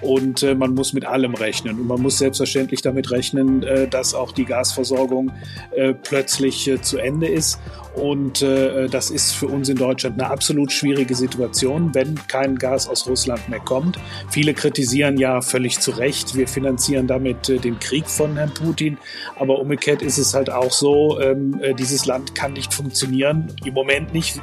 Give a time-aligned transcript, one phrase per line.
[0.00, 1.78] und äh, man muss mit allem rechnen.
[1.80, 5.32] Und man muss selbstverständlich damit rechnen, äh, dass auch die Gasversorgung
[5.72, 7.58] äh, plötzlich äh, zu Ende ist.
[7.94, 12.88] Und äh, das ist für uns in Deutschland eine absolut schwierige Situation, wenn kein Gas
[12.88, 13.98] aus Russland mehr kommt.
[14.30, 18.98] Viele kritisieren ja völlig zu Recht, wir finanzieren damit äh, den Krieg von Herrn Putin.
[19.36, 23.74] Aber umgekehrt ist es halt auch so, ähm, äh, dieses Land kann nicht funktionieren, im
[23.74, 24.40] Moment nicht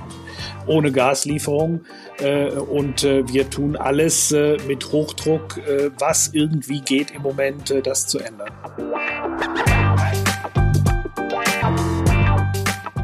[0.68, 1.82] ohne Gaslieferung.
[2.20, 7.72] Äh, und äh, wir tun alles äh, mit Hochdruck, äh, was irgendwie geht im Moment,
[7.72, 8.52] äh, das zu ändern.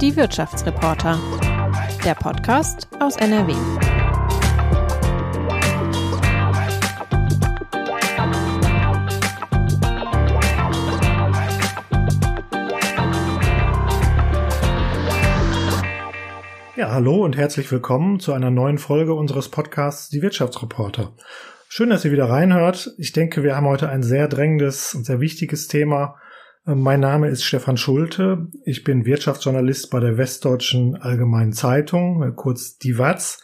[0.01, 1.19] Die Wirtschaftsreporter.
[2.03, 3.53] Der Podcast aus NRW.
[16.91, 21.13] Hallo und herzlich willkommen zu einer neuen Folge unseres Podcasts Die Wirtschaftsreporter.
[21.69, 22.93] Schön, dass ihr wieder reinhört.
[22.97, 26.17] Ich denke, wir haben heute ein sehr drängendes und sehr wichtiges Thema.
[26.67, 28.49] Äh, mein Name ist Stefan Schulte.
[28.65, 33.41] Ich bin Wirtschaftsjournalist bei der Westdeutschen Allgemeinen Zeitung, äh, kurz die WAZ.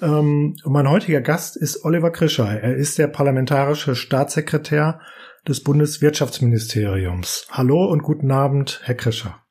[0.00, 2.48] Ähm, und mein heutiger Gast ist Oliver Krischer.
[2.48, 4.98] Er ist der parlamentarische Staatssekretär
[5.46, 7.48] des Bundeswirtschaftsministeriums.
[7.50, 9.41] Hallo und guten Abend, Herr Krischer.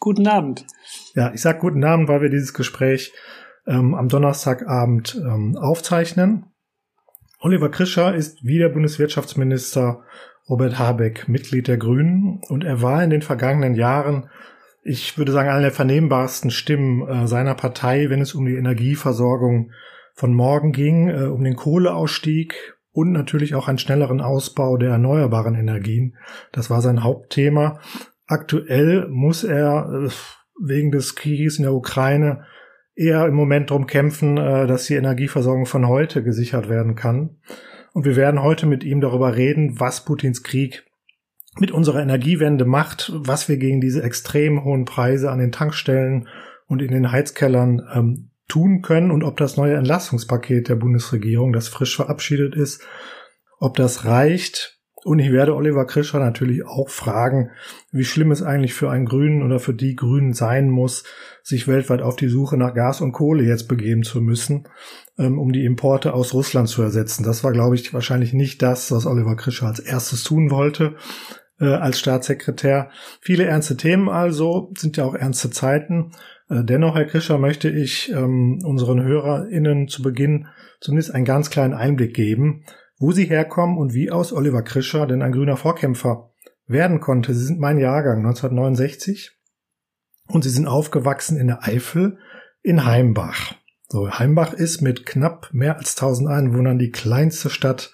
[0.00, 0.66] Guten Abend.
[1.14, 3.12] Ja, ich sage guten Abend, weil wir dieses Gespräch
[3.66, 6.46] ähm, am Donnerstagabend ähm, aufzeichnen.
[7.40, 10.02] Oliver Krischer ist wie der Bundeswirtschaftsminister
[10.48, 14.30] Robert Habeck Mitglied der Grünen und er war in den vergangenen Jahren,
[14.82, 19.72] ich würde sagen, eine der vernehmbarsten Stimmen äh, seiner Partei, wenn es um die Energieversorgung
[20.14, 25.54] von morgen ging, äh, um den Kohleausstieg und natürlich auch einen schnelleren Ausbau der erneuerbaren
[25.54, 26.16] Energien.
[26.52, 27.80] Das war sein Hauptthema.
[28.26, 30.10] Aktuell muss er äh,
[30.60, 32.44] wegen des Krieges in der Ukraine
[32.94, 37.36] eher im Moment darum kämpfen, äh, dass die Energieversorgung von heute gesichert werden kann.
[37.92, 40.84] Und wir werden heute mit ihm darüber reden, was Putins Krieg
[41.58, 46.28] mit unserer Energiewende macht, was wir gegen diese extrem hohen Preise an den Tankstellen
[46.66, 51.68] und in den Heizkellern ähm, tun können und ob das neue Entlastungspaket der Bundesregierung, das
[51.68, 52.82] frisch verabschiedet ist,
[53.58, 54.75] ob das reicht,
[55.06, 57.50] und ich werde Oliver Krischer natürlich auch fragen,
[57.92, 61.04] wie schlimm es eigentlich für einen Grünen oder für die Grünen sein muss,
[61.44, 64.66] sich weltweit auf die Suche nach Gas und Kohle jetzt begeben zu müssen,
[65.16, 67.22] ähm, um die Importe aus Russland zu ersetzen.
[67.22, 70.96] Das war, glaube ich, wahrscheinlich nicht das, was Oliver Krischer als erstes tun wollte
[71.60, 72.90] äh, als Staatssekretär.
[73.20, 76.10] Viele ernste Themen also, sind ja auch ernste Zeiten.
[76.48, 80.48] Äh, dennoch, Herr Krischer, möchte ich ähm, unseren HörerInnen zu Beginn
[80.80, 82.64] zumindest einen ganz kleinen Einblick geben,
[82.98, 86.30] wo sie herkommen und wie aus Oliver Krischer denn ein grüner Vorkämpfer
[86.66, 87.34] werden konnte.
[87.34, 89.38] Sie sind mein Jahrgang 1969
[90.28, 92.18] und sie sind aufgewachsen in der Eifel
[92.62, 93.54] in Heimbach.
[93.88, 97.92] So, Heimbach ist mit knapp mehr als 1000 Einwohnern die kleinste Stadt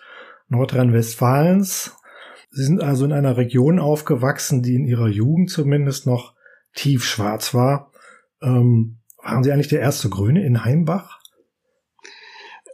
[0.48, 1.94] Nordrhein-Westfalens.
[2.50, 6.34] Sie sind also in einer Region aufgewachsen, die in ihrer Jugend zumindest noch
[6.74, 7.92] tiefschwarz war.
[8.40, 11.21] Ähm, waren Sie eigentlich der erste Grüne in Heimbach?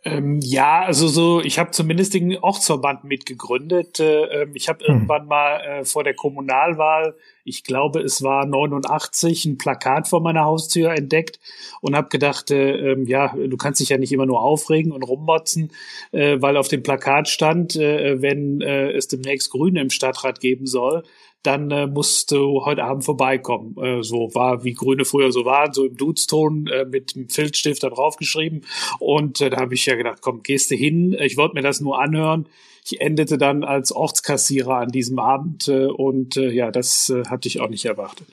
[0.08, 4.00] Ähm, ja, also so, ich habe zumindest den Ortsverband mitgegründet.
[4.00, 4.94] Äh, ähm, ich habe hm.
[4.94, 7.14] irgendwann mal äh, vor der Kommunalwahl,
[7.44, 11.40] ich glaube, es war 89, ein Plakat vor meiner Haustür entdeckt
[11.80, 15.02] und habe gedacht, äh, ähm, ja, du kannst dich ja nicht immer nur aufregen und
[15.02, 15.72] rummotzen,
[16.12, 20.66] äh, weil auf dem Plakat stand, äh, wenn äh, es demnächst Grüne im Stadtrat geben
[20.66, 21.02] soll,
[21.42, 23.76] dann äh, musst du heute Abend vorbeikommen.
[23.78, 27.82] Äh, so war, wie Grüne früher so waren, so im Dudeston äh, mit dem Filzstift
[27.82, 28.62] da draufgeschrieben.
[28.98, 31.16] Und äh, da habe ich ja gedacht, komm, gehst du hin.
[31.20, 32.46] Ich wollte mir das nur anhören.
[32.84, 37.48] Ich endete dann als Ortskassierer an diesem Abend äh, und äh, ja, das äh, hatte
[37.48, 38.26] ich auch nicht erwartet.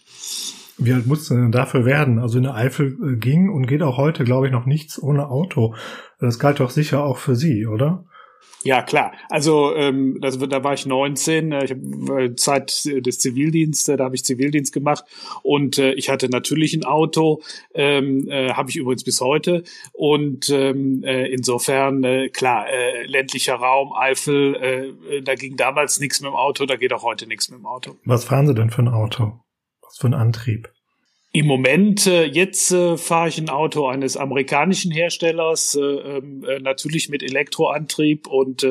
[0.77, 2.19] Wie alt musste denn dafür werden?
[2.19, 5.29] Also in der Eifel äh, ging und geht auch heute, glaube ich, noch nichts ohne
[5.29, 5.75] Auto.
[6.19, 8.05] Das galt doch sicher auch für Sie, oder?
[8.65, 9.13] Ja, klar.
[9.29, 14.03] Also ähm, das, da war ich 19, äh, ich hab, äh, Zeit des Zivildienstes, da
[14.03, 15.05] habe ich Zivildienst gemacht
[15.43, 17.43] und äh, ich hatte natürlich ein Auto,
[17.75, 19.63] ähm, äh, habe ich übrigens bis heute
[19.93, 26.19] und ähm, äh, insofern äh, klar, äh, ländlicher Raum, Eifel, äh, da ging damals nichts
[26.21, 27.97] mit dem Auto, da geht auch heute nichts mit dem Auto.
[28.03, 29.39] Was fahren Sie denn für ein Auto?
[29.83, 30.74] Was für ein Antrieb?
[31.35, 36.59] Im Moment, äh, jetzt äh, fahre ich ein Auto eines amerikanischen Herstellers, äh, ähm, äh,
[36.59, 38.65] natürlich mit Elektroantrieb und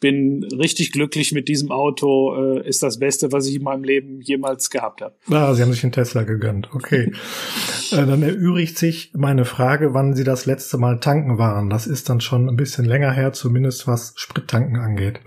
[0.00, 2.60] bin richtig glücklich mit diesem Auto.
[2.60, 5.14] Ist das Beste, was ich in meinem Leben jemals gehabt habe.
[5.30, 6.68] Ah, Sie haben sich einen Tesla gegönnt.
[6.74, 7.12] Okay.
[7.90, 11.70] dann erübrigt sich meine Frage, wann Sie das letzte Mal tanken waren.
[11.70, 15.20] Das ist dann schon ein bisschen länger her, zumindest was Sprittanken angeht.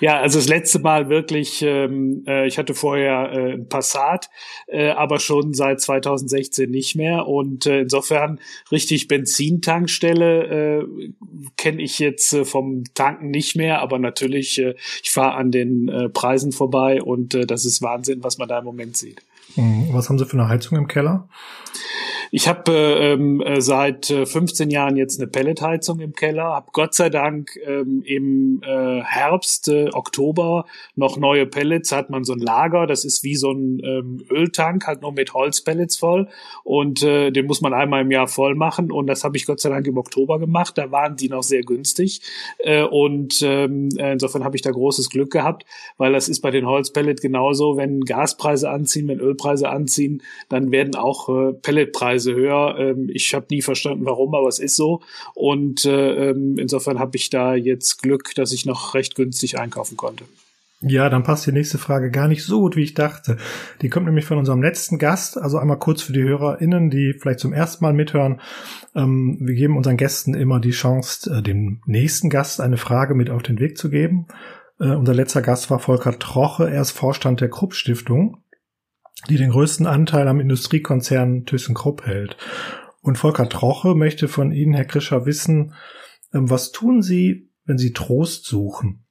[0.00, 4.30] Ja, also das letzte Mal wirklich, ähm, äh, ich hatte vorher ein Passat,
[4.96, 7.26] aber schon seit 2000 2016 nicht mehr.
[7.26, 8.40] Und äh, insofern
[8.70, 11.12] richtig Benzintankstelle äh,
[11.56, 15.88] kenne ich jetzt äh, vom Tanken nicht mehr, aber natürlich, äh, ich fahre an den
[15.88, 19.22] äh, Preisen vorbei und äh, das ist Wahnsinn, was man da im Moment sieht.
[19.54, 21.28] Hm, was haben Sie für eine Heizung im Keller?
[22.30, 26.94] Ich habe ähm, äh, seit 15 äh, Jahren jetzt eine Pelletheizung im Keller, habe Gott
[26.94, 30.66] sei Dank ähm, im äh, Herbst, äh, Oktober
[30.96, 34.86] noch neue Pellets, hat man so ein Lager, das ist wie so ein ähm, Öltank,
[34.86, 36.28] halt nur mit Holzpellets voll
[36.62, 39.60] und äh, den muss man einmal im Jahr voll machen und das habe ich Gott
[39.60, 42.20] sei Dank im Oktober gemacht, da waren die noch sehr günstig
[42.58, 45.64] äh, und ähm, insofern habe ich da großes Glück gehabt,
[45.98, 50.94] weil das ist bei den Holzpellets genauso, wenn Gaspreise anziehen, wenn Ölpreise anziehen, dann werden
[50.94, 52.76] auch äh, Pelletpreise Preise höher.
[52.78, 55.02] Ähm, ich habe nie verstanden, warum, aber es ist so.
[55.34, 59.96] Und äh, ähm, insofern habe ich da jetzt Glück, dass ich noch recht günstig einkaufen
[59.96, 60.24] konnte.
[60.80, 63.38] Ja, dann passt die nächste Frage gar nicht so gut, wie ich dachte.
[63.80, 65.38] Die kommt nämlich von unserem letzten Gast.
[65.38, 68.40] Also einmal kurz für die HörerInnen, die vielleicht zum ersten Mal mithören.
[68.94, 73.30] Ähm, wir geben unseren Gästen immer die Chance, äh, dem nächsten Gast eine Frage mit
[73.30, 74.26] auf den Weg zu geben.
[74.78, 76.70] Äh, unser letzter Gast war Volker Troche.
[76.70, 78.43] Er ist Vorstand der Krupp Stiftung
[79.28, 82.36] die den größten Anteil am Industriekonzern ThyssenKrupp hält.
[83.00, 85.74] Und Volker Troche möchte von Ihnen, Herr Krischer, wissen,
[86.32, 89.04] ähm, was tun Sie, wenn Sie Trost suchen?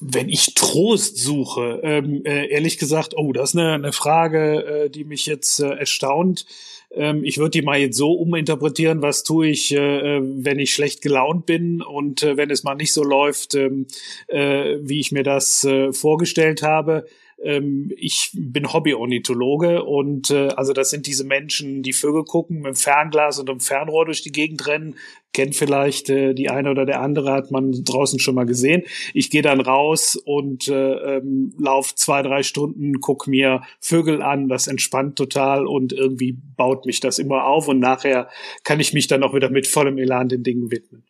[0.00, 5.04] wenn ich Trost suche, ähm, äh, ehrlich gesagt, oh, das ist eine, Frage, äh, die
[5.04, 6.44] mich jetzt äh, erstaunt.
[6.92, 11.46] Ähm, ich würde die mal jetzt so uminterpretieren, was tue ich, wenn ich schlecht gelaunt
[11.46, 17.06] bin und wenn es mal nicht so läuft, wie ich mir das vorgestellt habe
[17.42, 22.66] ähm, ich bin Hobby-Ornithologe und äh, also das sind diese Menschen, die Vögel gucken, mit
[22.66, 24.96] dem Fernglas und dem Fernrohr durch die Gegend rennen.
[25.32, 28.82] Kennt vielleicht äh, die eine oder der andere, hat man draußen schon mal gesehen.
[29.14, 34.48] Ich gehe dann raus und äh, ähm, lauf zwei, drei Stunden, guck mir Vögel an,
[34.48, 38.28] das entspannt total und irgendwie baut mich das immer auf und nachher
[38.64, 41.04] kann ich mich dann auch wieder mit vollem Elan den Dingen widmen.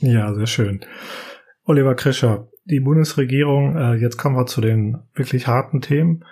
[0.00, 0.80] Ja, sehr schön.
[1.64, 6.24] Oliver Krischer, die Bundesregierung, äh, jetzt kommen wir zu den wirklich harten Themen,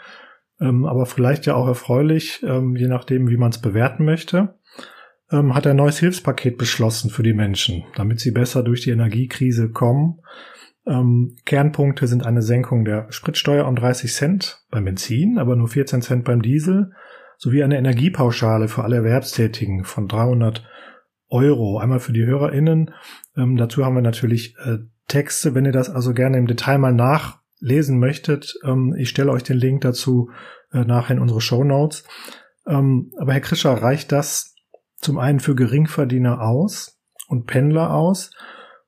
[0.61, 4.55] ähm, aber vielleicht ja auch erfreulich, ähm, je nachdem, wie man es bewerten möchte,
[5.31, 9.71] ähm, hat ein neues Hilfspaket beschlossen für die Menschen, damit sie besser durch die Energiekrise
[9.71, 10.21] kommen.
[10.87, 16.03] Ähm, Kernpunkte sind eine Senkung der Spritsteuer um 30 Cent beim Benzin, aber nur 14
[16.03, 16.93] Cent beim Diesel,
[17.37, 20.67] sowie eine Energiepauschale für alle Erwerbstätigen von 300
[21.29, 21.79] Euro.
[21.79, 22.91] Einmal für die HörerInnen.
[23.37, 24.79] Ähm, dazu haben wir natürlich äh,
[25.11, 28.55] Texte, wenn ihr das also gerne im Detail mal nachlesen möchtet.
[28.65, 30.31] Ähm, ich stelle euch den Link dazu
[30.73, 32.05] äh, nachher in unsere Show Notes.
[32.67, 34.55] Ähm, aber Herr Krischer, reicht das
[34.97, 36.99] zum einen für Geringverdiener aus
[37.29, 38.31] und Pendler aus?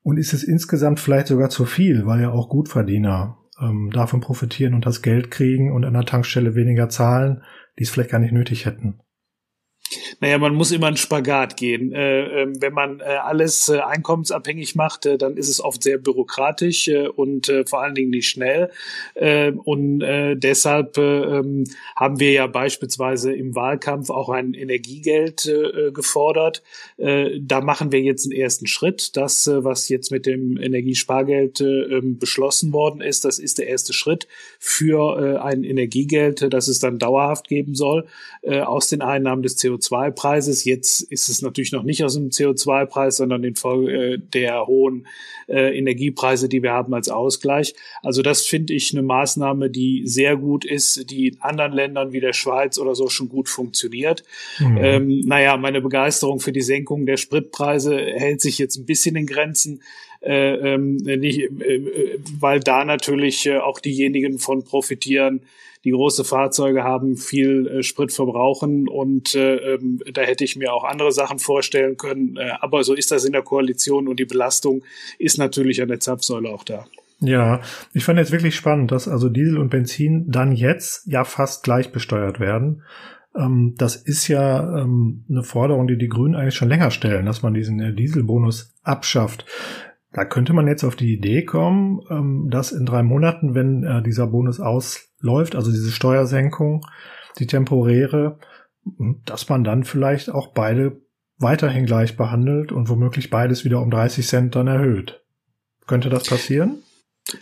[0.03, 4.75] Und ist es insgesamt vielleicht sogar zu viel, weil ja auch Gutverdiener ähm, davon profitieren
[4.75, 7.43] und das Geld kriegen und an der Tankstelle weniger zahlen,
[7.79, 9.01] die es vielleicht gar nicht nötig hätten?
[10.21, 11.93] Naja, man muss immer einen Spagat gehen.
[11.93, 15.99] Äh, äh, wenn man äh, alles äh, einkommensabhängig macht, äh, dann ist es oft sehr
[15.99, 18.71] bürokratisch äh, und vor allen Dingen nicht schnell.
[19.15, 21.65] und deshalb ähm,
[21.97, 25.51] haben wir ja beispielsweise im Wahlkampf auch ein Energiegeld
[25.93, 26.63] gefordert.
[26.97, 29.17] da machen wir jetzt einen ersten Schritt.
[29.17, 34.29] Das, was jetzt mit dem Energiespargeld ähm, beschlossen worden ist, das ist der erste Schritt
[34.59, 38.07] für ein Energiegeld, das es dann dauerhaft geben soll,
[38.43, 40.65] aus den Einnahmen des CO2 CO2-Preises.
[40.65, 45.07] Jetzt ist es natürlich noch nicht aus dem CO2-Preis, sondern äh, der hohen
[45.49, 47.75] Energiepreise, die wir haben als Ausgleich.
[48.03, 52.21] Also das finde ich eine Maßnahme, die sehr gut ist, die in anderen Ländern wie
[52.21, 54.23] der Schweiz oder so schon gut funktioniert.
[54.61, 54.79] Mhm.
[54.81, 59.27] Ähm, naja, meine Begeisterung für die Senkung der Spritpreise hält sich jetzt ein bisschen in
[59.27, 59.83] Grenzen.
[60.23, 65.43] Äh, ähm, nicht, äh, weil da natürlich äh, auch diejenigen von profitieren,
[65.85, 70.73] die große Fahrzeuge haben, viel äh, Sprit verbrauchen und äh, ähm, da hätte ich mir
[70.73, 72.37] auch andere Sachen vorstellen können.
[72.37, 74.85] Äh, aber so ist das in der Koalition und die Belastung
[75.19, 76.87] ist natürlich an der Zapfsäule auch da.
[77.21, 77.61] Ja,
[77.93, 81.93] ich fand jetzt wirklich spannend, dass also Diesel und Benzin dann jetzt ja fast gleich
[81.93, 82.83] besteuert werden.
[83.37, 87.43] Ähm, das ist ja ähm, eine Forderung, die die Grünen eigentlich schon länger stellen, dass
[87.43, 89.47] man diesen äh, Dieselbonus abschafft.
[90.13, 94.03] Da könnte man jetzt auf die Idee kommen, ähm, dass in drei Monaten, wenn äh,
[94.03, 96.87] dieser Bonus ausläuft, also diese Steuersenkung,
[97.39, 98.39] die temporäre,
[99.25, 101.01] dass man dann vielleicht auch beide
[101.39, 105.25] weiterhin gleich behandelt und womöglich beides wieder um 30 Cent dann erhöht.
[105.87, 106.83] Könnte das passieren?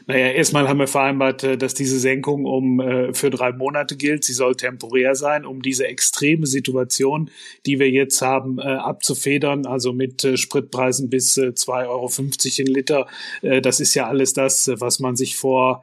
[0.07, 4.25] Naja, erstmal haben wir vereinbart, äh, dass diese Senkung um äh, für drei Monate gilt.
[4.25, 7.31] Sie soll temporär sein, um diese extreme Situation,
[7.67, 9.67] die wir jetzt haben, äh, abzufedern.
[9.67, 13.07] Also mit äh, Spritpreisen bis äh, 2,50 Euro in Liter.
[13.43, 15.83] Äh, das ist ja alles das, was man sich vor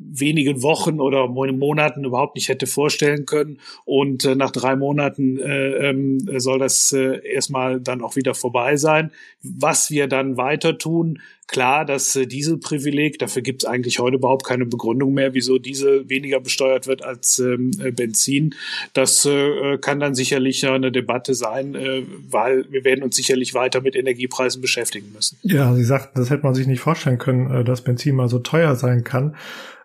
[0.00, 3.58] wenigen Wochen oder Monaten überhaupt nicht hätte vorstellen können.
[3.84, 8.76] Und äh, nach drei Monaten äh, ähm, soll das äh, erstmal dann auch wieder vorbei
[8.76, 9.10] sein.
[9.42, 14.46] Was wir dann weiter tun, klar, das äh, Dieselprivileg, dafür gibt es eigentlich heute überhaupt
[14.46, 18.54] keine Begründung mehr, wieso Diesel weniger besteuert wird als ähm, äh, Benzin.
[18.92, 23.80] Das äh, kann dann sicherlich eine Debatte sein, äh, weil wir werden uns sicherlich weiter
[23.80, 25.38] mit Energiepreisen beschäftigen müssen.
[25.42, 28.38] Ja, Sie sagten, das hätte man sich nicht vorstellen können, äh, dass Benzin mal so
[28.38, 29.34] teuer sein kann.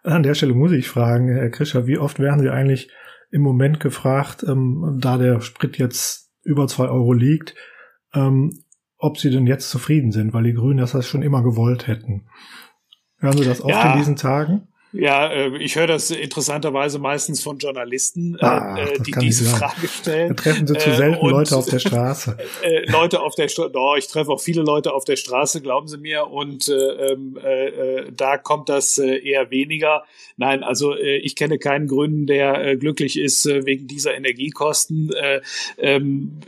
[0.03, 2.89] An der Stelle muss ich fragen, Herr Krischer, wie oft werden Sie eigentlich
[3.31, 7.55] im Moment gefragt, ähm, da der Sprit jetzt über zwei Euro liegt,
[8.13, 8.62] ähm,
[9.03, 12.27] ob Sie denn jetzt zufrieden sind, weil die Grünen das schon immer gewollt hätten.
[13.17, 13.91] Hören Sie das oft ja.
[13.91, 14.69] in diesen Tagen?
[14.93, 19.87] Ja, äh, ich höre das interessanterweise meistens von Journalisten, äh, ah, äh, die diese Frage
[19.87, 20.29] stellen.
[20.29, 22.37] Da treffen Sie zu selten Leute auf der Straße.
[22.87, 25.97] Leute auf der Straße, doch, ich treffe auch viele Leute auf der Straße, glauben Sie
[25.97, 30.03] mir, und ähm, äh, da kommt das eher weniger.
[30.37, 35.11] Nein, also äh, ich kenne keinen Gründen, der äh, glücklich ist äh, wegen dieser Energiekosten.
[35.13, 35.41] Äh,
[35.77, 36.39] ähm,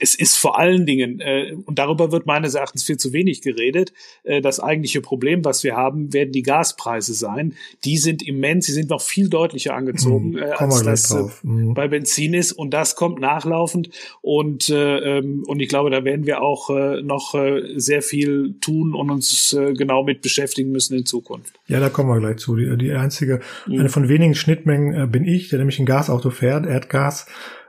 [0.00, 3.92] es ist vor allen Dingen, äh, und darüber wird meines Erachtens viel zu wenig geredet,
[4.24, 7.54] äh, das eigentliche Problem, was wir haben, werden die Gaspreise sein sein.
[7.84, 11.74] Die sind immens, sie sind noch viel deutlicher angezogen, mhm, äh, als das äh, mhm.
[11.74, 12.52] bei Benzin ist.
[12.52, 13.90] Und das kommt nachlaufend.
[14.22, 18.54] Und, äh, ähm, und ich glaube, da werden wir auch äh, noch äh, sehr viel
[18.60, 21.58] tun und uns äh, genau mit beschäftigen müssen in Zukunft.
[21.66, 22.56] Ja, da kommen wir gleich zu.
[22.56, 23.80] Die, die einzige, mhm.
[23.80, 27.26] eine von wenigen Schnittmengen äh, bin ich, der nämlich ein Gasauto fährt, Erdgas.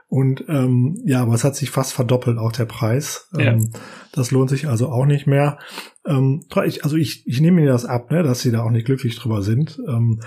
[0.08, 3.28] Und ähm, ja, aber es hat sich fast verdoppelt, auch der Preis.
[3.32, 3.52] Ja.
[3.52, 3.70] Ähm,
[4.12, 5.58] das lohnt sich also auch nicht mehr.
[6.06, 9.16] Ähm, also ich, ich nehme Ihnen das ab, ne, dass Sie da auch nicht glücklich
[9.16, 9.78] drüber sind.
[9.86, 10.20] Ähm,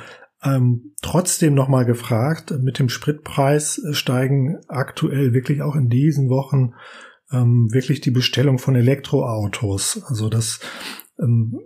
[0.43, 6.73] ähm, trotzdem nochmal gefragt, mit dem Spritpreis steigen aktuell wirklich auch in diesen Wochen
[7.31, 10.03] ähm, wirklich die Bestellung von Elektroautos.
[10.07, 10.59] Also das
[11.19, 11.59] ähm,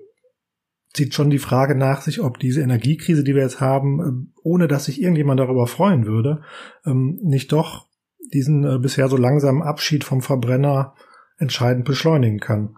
[0.93, 4.67] zieht schon die Frage nach sich, ob diese Energiekrise, die wir jetzt haben, ähm, ohne
[4.67, 6.41] dass sich irgendjemand darüber freuen würde,
[6.85, 7.87] ähm, nicht doch
[8.33, 10.93] diesen äh, bisher so langsamen Abschied vom Verbrenner
[11.37, 12.77] entscheidend beschleunigen kann.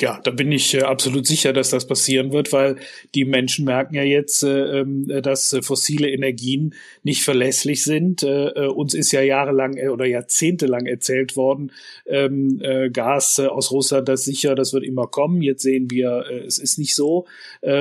[0.00, 2.76] Ja, da bin ich äh, absolut sicher, dass das passieren wird, weil
[3.16, 8.22] die Menschen merken ja jetzt, äh, ähm, dass äh, fossile Energien nicht verlässlich sind.
[8.22, 11.72] Uns ist ja jahrelang oder jahrzehntelang erzählt worden,
[12.06, 12.60] ähm,
[12.92, 15.42] Gas aus Russland, das sicher, das wird immer kommen.
[15.42, 17.26] Jetzt sehen wir, es ist nicht so.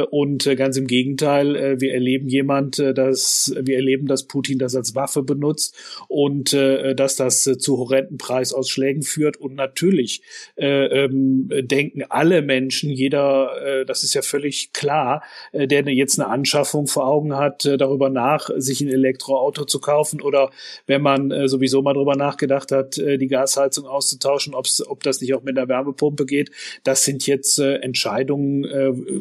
[0.10, 5.24] und ganz im Gegenteil, wir erleben jemand, dass wir erleben, dass Putin das als Waffe
[5.24, 5.76] benutzt
[6.08, 9.38] und dass das zu horrenden Preisausschlägen führt.
[9.38, 10.22] Und natürlich
[10.58, 16.30] ähm, denken alle Menschen, jeder, äh, das ist ja völlig klar, äh, der jetzt eine
[16.30, 20.50] Anschaffung vor Augen hat, äh, darüber nach, sich ein Elektroauto zu kaufen oder
[20.86, 25.58] wenn man sowieso mal darüber nachgedacht hat, die Gasheizung auszutauschen, ob das nicht auch mit
[25.58, 26.52] einer Wärmepumpe geht.
[26.84, 28.66] Das sind jetzt Entscheidungen,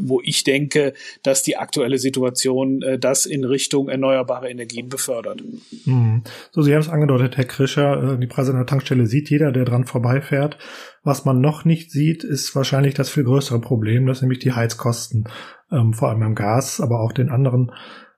[0.00, 5.42] wo ich denke, dass die aktuelle Situation das in Richtung erneuerbare Energien befördert.
[5.84, 6.22] Mhm.
[6.52, 9.64] So, Sie haben es angedeutet, Herr Krischer, die Preise an der Tankstelle sieht jeder, der
[9.64, 10.58] dran vorbeifährt.
[11.06, 15.28] Was man noch nicht sieht, ist wahrscheinlich das viel größere Problem, dass nämlich die Heizkosten,
[15.70, 17.70] ähm, vor allem beim Gas, aber auch den anderen,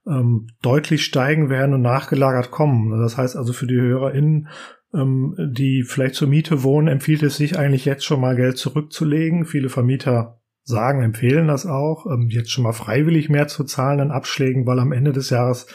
[0.07, 2.99] ähm, deutlich steigen werden und nachgelagert kommen.
[2.99, 4.49] Das heißt also für die HörerInnen,
[4.95, 9.45] ähm, die vielleicht zur Miete wohnen, empfiehlt es sich eigentlich jetzt schon mal Geld zurückzulegen.
[9.45, 14.11] Viele Vermieter sagen, empfehlen das auch, ähm, jetzt schon mal freiwillig mehr zu zahlen an
[14.11, 15.67] Abschlägen, weil am Ende des Jahres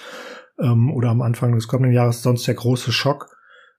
[0.60, 3.28] ähm, oder am Anfang des kommenden Jahres sonst der große Schock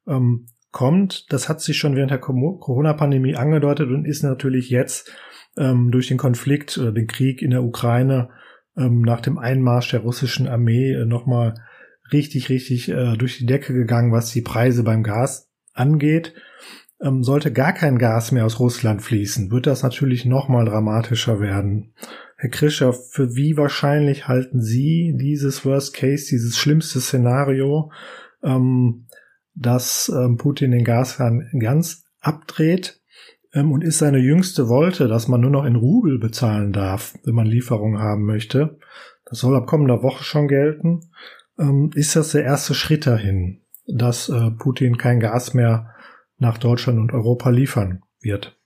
[0.07, 1.33] ähm, kommt.
[1.33, 5.11] Das hat sich schon während der Corona-Pandemie angedeutet und ist natürlich jetzt
[5.57, 8.29] ähm, durch den Konflikt oder den Krieg in der Ukraine
[8.77, 11.55] ähm, nach dem Einmarsch der russischen Armee äh, nochmal
[12.13, 16.35] richtig, richtig äh, durch die Decke gegangen, was die Preise beim Gas angeht.
[17.01, 21.95] Ähm, sollte gar kein Gas mehr aus Russland fließen, wird das natürlich nochmal dramatischer werden.
[22.37, 27.93] Herr Krischer, für wie wahrscheinlich halten Sie dieses Worst Case, dieses schlimmste Szenario?
[28.43, 29.04] Ähm,
[29.55, 33.01] dass ähm, Putin den Gashahn ganz abdreht
[33.53, 37.35] ähm, und ist seine jüngste Wolte, dass man nur noch in Rubel bezahlen darf, wenn
[37.35, 38.79] man Lieferungen haben möchte.
[39.25, 41.11] Das soll ab kommender Woche schon gelten.
[41.59, 45.95] Ähm, ist das der erste Schritt dahin, dass äh, Putin kein Gas mehr
[46.39, 48.57] nach Deutschland und Europa liefern wird?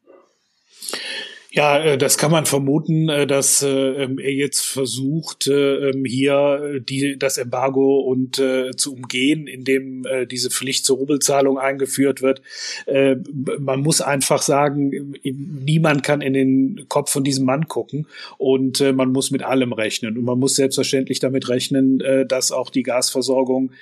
[1.50, 6.81] Ja, äh, das kann man vermuten, äh, dass äh, ähm, er jetzt versucht, ähm, hier
[6.87, 8.43] die, das Embargo und
[8.76, 12.43] zu umgehen, indem diese Pflicht zur Rubelzahlung eingeführt wird.
[12.87, 19.12] Man muss einfach sagen, niemand kann in den Kopf von diesem Mann gucken und man
[19.12, 20.17] muss mit allem rechnen.
[20.17, 23.73] Und man muss selbstverständlich damit rechnen, dass auch die Gasversorgung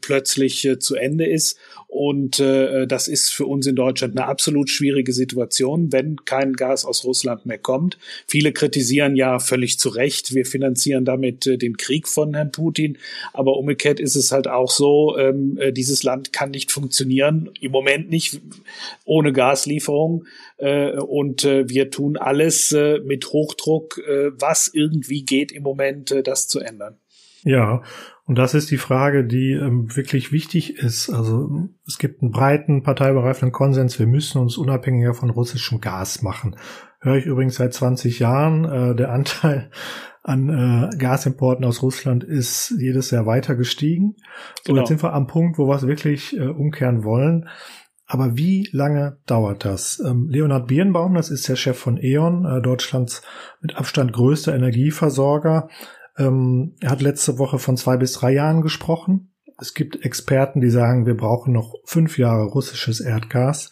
[0.00, 1.58] plötzlich zu Ende ist.
[1.88, 6.97] Und das ist für uns in Deutschland eine absolut schwierige Situation, wenn kein Gas aus
[6.98, 7.98] aus Russland mehr kommt.
[8.26, 12.98] Viele kritisieren ja völlig zu Recht, wir finanzieren damit äh, den Krieg von Herrn Putin.
[13.32, 17.72] Aber umgekehrt ist es halt auch so, ähm, äh, dieses Land kann nicht funktionieren, im
[17.72, 18.40] Moment nicht
[19.04, 20.24] ohne Gaslieferung.
[20.56, 22.72] Äh, und wir tun alles
[23.04, 24.00] mit Hochdruck,
[24.38, 26.96] was irgendwie geht im Moment, das zu ändern.
[27.44, 27.82] Ja,
[28.28, 31.08] und das ist die Frage, die ähm, wirklich wichtig ist.
[31.08, 36.54] Also es gibt einen breiten parteibereifenden Konsens, wir müssen uns unabhängiger von russischem Gas machen.
[37.00, 38.64] Höre ich übrigens seit 20 Jahren.
[38.64, 39.70] Äh, der Anteil
[40.22, 44.16] an äh, Gasimporten aus Russland ist jedes Jahr weiter gestiegen.
[44.64, 44.80] So, genau.
[44.80, 47.48] jetzt sind wir am Punkt, wo wir es wirklich äh, umkehren wollen.
[48.06, 50.02] Aber wie lange dauert das?
[50.04, 53.22] Ähm, Leonhard Birnbaum, das ist der Chef von E.ON, äh, Deutschlands
[53.60, 55.68] mit Abstand größter Energieversorger,
[56.18, 59.32] ähm, er hat letzte Woche von zwei bis drei Jahren gesprochen.
[59.58, 63.70] Es gibt Experten, die sagen, wir brauchen noch fünf Jahre russisches Erdgas.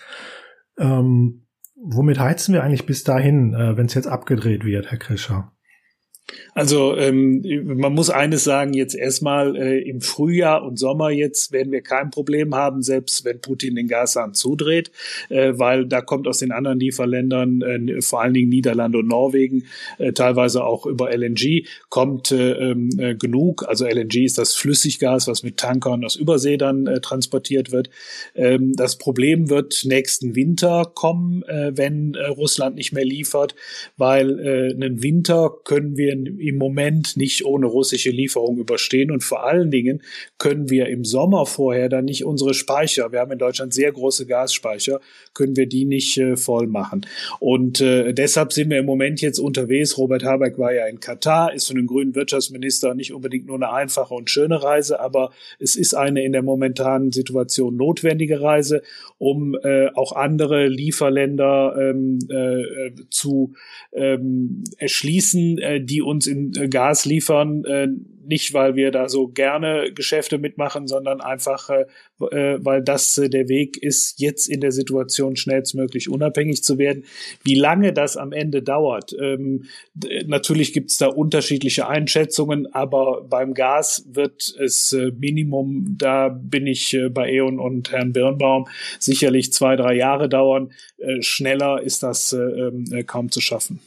[0.79, 1.46] Ähm,
[1.87, 5.53] womit heizen wir eigentlich bis dahin, äh, wenn es jetzt abgedreht wird, Herr Krischer?
[6.55, 11.71] Also ähm, man muss eines sagen, jetzt erstmal äh, im Frühjahr und Sommer jetzt werden
[11.71, 14.91] wir kein Problem haben, selbst wenn Putin den Gashahn zudreht,
[15.29, 19.67] äh, weil da kommt aus den anderen Lieferländern, äh, vor allen Dingen Niederlande und Norwegen,
[19.99, 23.69] äh, teilweise auch über LNG, kommt äh, ähm, äh, genug.
[23.69, 27.91] Also LNG ist das Flüssiggas, was mit Tankern aus Übersee dann transportiert wird.
[28.35, 33.55] Ähm, das Problem wird nächsten Winter kommen, wenn Russland nicht mehr liefert,
[33.97, 34.39] weil
[34.75, 39.11] einen Winter können wir im Moment nicht ohne russische Lieferung überstehen.
[39.11, 40.03] Und vor allen Dingen
[40.39, 44.27] können wir im Sommer vorher dann nicht unsere Speicher, wir haben in Deutschland sehr große
[44.27, 45.01] Gasspeicher,
[45.35, 47.05] können wir die nicht äh, voll machen.
[47.41, 49.99] Und äh, deshalb sind wir im Moment jetzt unterwegs.
[49.99, 53.73] Robert Habeck war ja in Katar, ist für den grünen Wirtschaftsminister nicht unbedingt nur eine
[53.73, 58.83] einfache und schöne Reise, aber es ist eine in der momentanen Situation notwendige Reise,
[59.19, 63.55] um äh, auch andere Lieferländer ähm, äh, zu
[63.93, 67.89] ähm, erschließen, äh, die uns in äh, Gas liefern, äh,
[68.25, 71.85] nicht weil wir da so gerne Geschäfte mitmachen, sondern einfach, äh,
[72.19, 77.05] weil das der Weg ist, jetzt in der Situation schnellstmöglich unabhängig zu werden.
[77.45, 79.67] Wie lange das am Ende dauert, ähm,
[80.27, 86.99] natürlich gibt es da unterschiedliche Einschätzungen, aber beim Gas wird es Minimum, da bin ich
[87.13, 88.67] bei E.ON und Herrn Birnbaum,
[88.99, 90.73] sicherlich zwei, drei Jahre dauern.
[91.21, 92.39] Schneller ist das äh,
[92.93, 93.81] äh, kaum zu schaffen.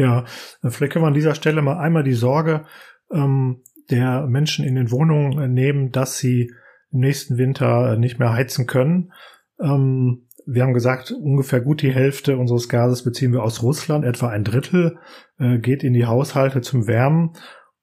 [0.00, 0.24] Ja,
[0.62, 2.64] vielleicht können wir an dieser Stelle mal einmal die Sorge
[3.12, 6.50] ähm, der Menschen in den Wohnungen nehmen, dass sie
[6.90, 9.12] im nächsten Winter nicht mehr heizen können.
[9.60, 14.28] Ähm, wir haben gesagt, ungefähr gut die Hälfte unseres Gases beziehen wir aus Russland, etwa
[14.28, 14.96] ein Drittel
[15.38, 17.34] äh, geht in die Haushalte zum Wärmen.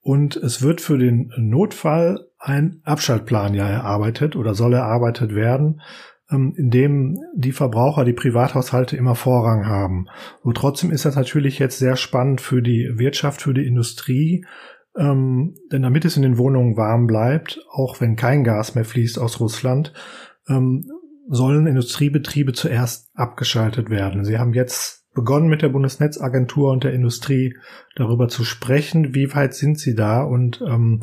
[0.02, 5.82] Und es wird für den Notfall ein Abschaltplan ja erarbeitet oder soll erarbeitet werden,
[6.32, 10.08] ähm, in dem die Verbraucher, die Privathaushalte immer Vorrang haben.
[10.42, 14.46] Und trotzdem ist das natürlich jetzt sehr spannend für die Wirtschaft, für die Industrie,
[14.98, 19.20] ähm, denn damit es in den Wohnungen warm bleibt, auch wenn kein Gas mehr fließt
[19.20, 19.94] aus Russland,
[20.48, 20.90] ähm,
[21.30, 24.24] sollen Industriebetriebe zuerst abgeschaltet werden.
[24.24, 27.58] Sie haben jetzt begonnen mit der Bundesnetzagentur und der Industrie
[27.96, 31.02] darüber zu sprechen, wie weit sind sie da und ähm,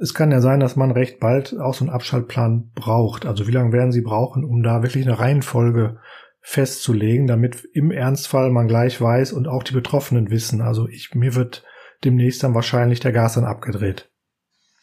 [0.00, 3.26] es kann ja sein, dass man recht bald auch so einen Abschaltplan braucht.
[3.26, 5.98] Also wie lange werden Sie brauchen, um da wirklich eine Reihenfolge
[6.40, 10.62] festzulegen, damit im Ernstfall man gleich weiß und auch die Betroffenen wissen.
[10.62, 11.64] Also ich, mir wird
[12.02, 14.10] demnächst dann wahrscheinlich der Gas dann abgedreht.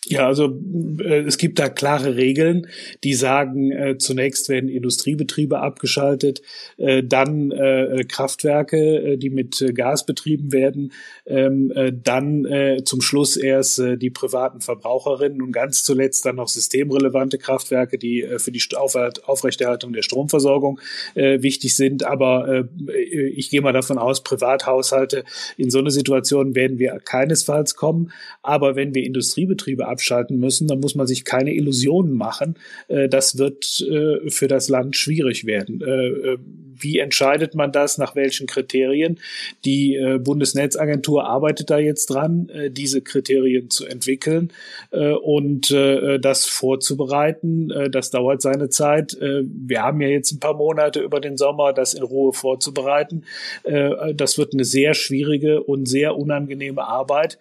[0.10, 0.58] Ja, also
[1.00, 2.68] äh, es gibt da klare Regeln,
[3.04, 6.42] die sagen, äh, zunächst werden Industriebetriebe abgeschaltet,
[6.78, 10.94] äh, dann äh, Kraftwerke, äh, die mit äh, Gas betrieben werden,
[11.26, 16.38] ähm, äh, dann äh, zum Schluss erst äh, die privaten Verbraucherinnen und ganz zuletzt dann
[16.38, 20.80] noch systemrelevante Kraftwerke, die äh, für die Auf Aufrechterhaltung der Stromversorgung
[21.16, 22.06] äh, wichtig sind.
[22.06, 25.26] Aber äh, ich gehe mal davon aus, Privathaushalte
[25.58, 28.12] in so eine Situation werden wir keinesfalls kommen.
[28.42, 32.56] Aber wenn wir Industriebetriebe abschalten müssen, dann muss man sich keine Illusionen machen.
[32.88, 35.82] Äh, das wird äh, für das Land schwierig werden.
[35.82, 36.38] Äh,
[36.80, 37.98] wie entscheidet man das?
[37.98, 39.20] Nach welchen Kriterien?
[39.66, 44.54] Die Bundesnetzagentur arbeitet da jetzt dran, diese Kriterien zu entwickeln
[44.92, 47.74] und das vorzubereiten.
[47.90, 49.18] Das dauert seine Zeit.
[49.20, 53.24] Wir haben ja jetzt ein paar Monate über den Sommer, das in Ruhe vorzubereiten.
[53.64, 57.40] Das wird eine sehr schwierige und sehr unangenehme Arbeit.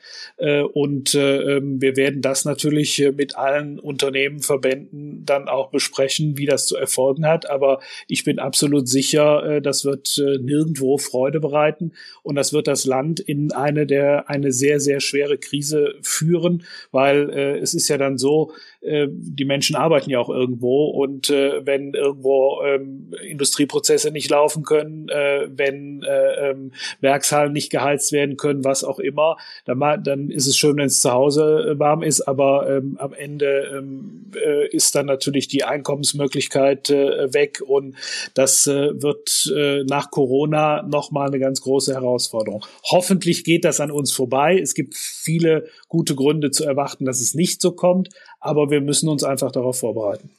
[0.73, 6.67] Und ähm, wir werden das natürlich äh, mit allen Unternehmenverbänden dann auch besprechen, wie das
[6.67, 7.51] zu erfolgen hat.
[7.51, 11.93] Aber ich bin absolut sicher, äh, das wird äh, nirgendwo Freude bereiten.
[12.23, 17.31] Und das wird das Land in eine der eine sehr sehr schwere Krise führen, weil
[17.31, 20.87] es ist ja dann so, die Menschen arbeiten ja auch irgendwo.
[20.87, 28.37] Und wenn irgendwo ähm, Industrieprozesse nicht laufen können, wenn äh, ähm, Werkshallen nicht geheizt werden
[28.37, 32.69] können, was auch immer, dann, ist es schön, wenn es zu Hause warm ist, aber
[32.69, 37.97] ähm, am Ende ähm, äh, ist dann natürlich die Einkommensmöglichkeit äh, weg und
[38.35, 42.65] das äh, wird äh, nach Corona nochmal eine ganz große Herausforderung.
[42.85, 44.59] Hoffentlich geht das an uns vorbei.
[44.59, 48.09] Es gibt viele gute Gründe zu erwarten, dass es nicht so kommt,
[48.41, 50.31] aber wir müssen uns einfach darauf vorbereiten.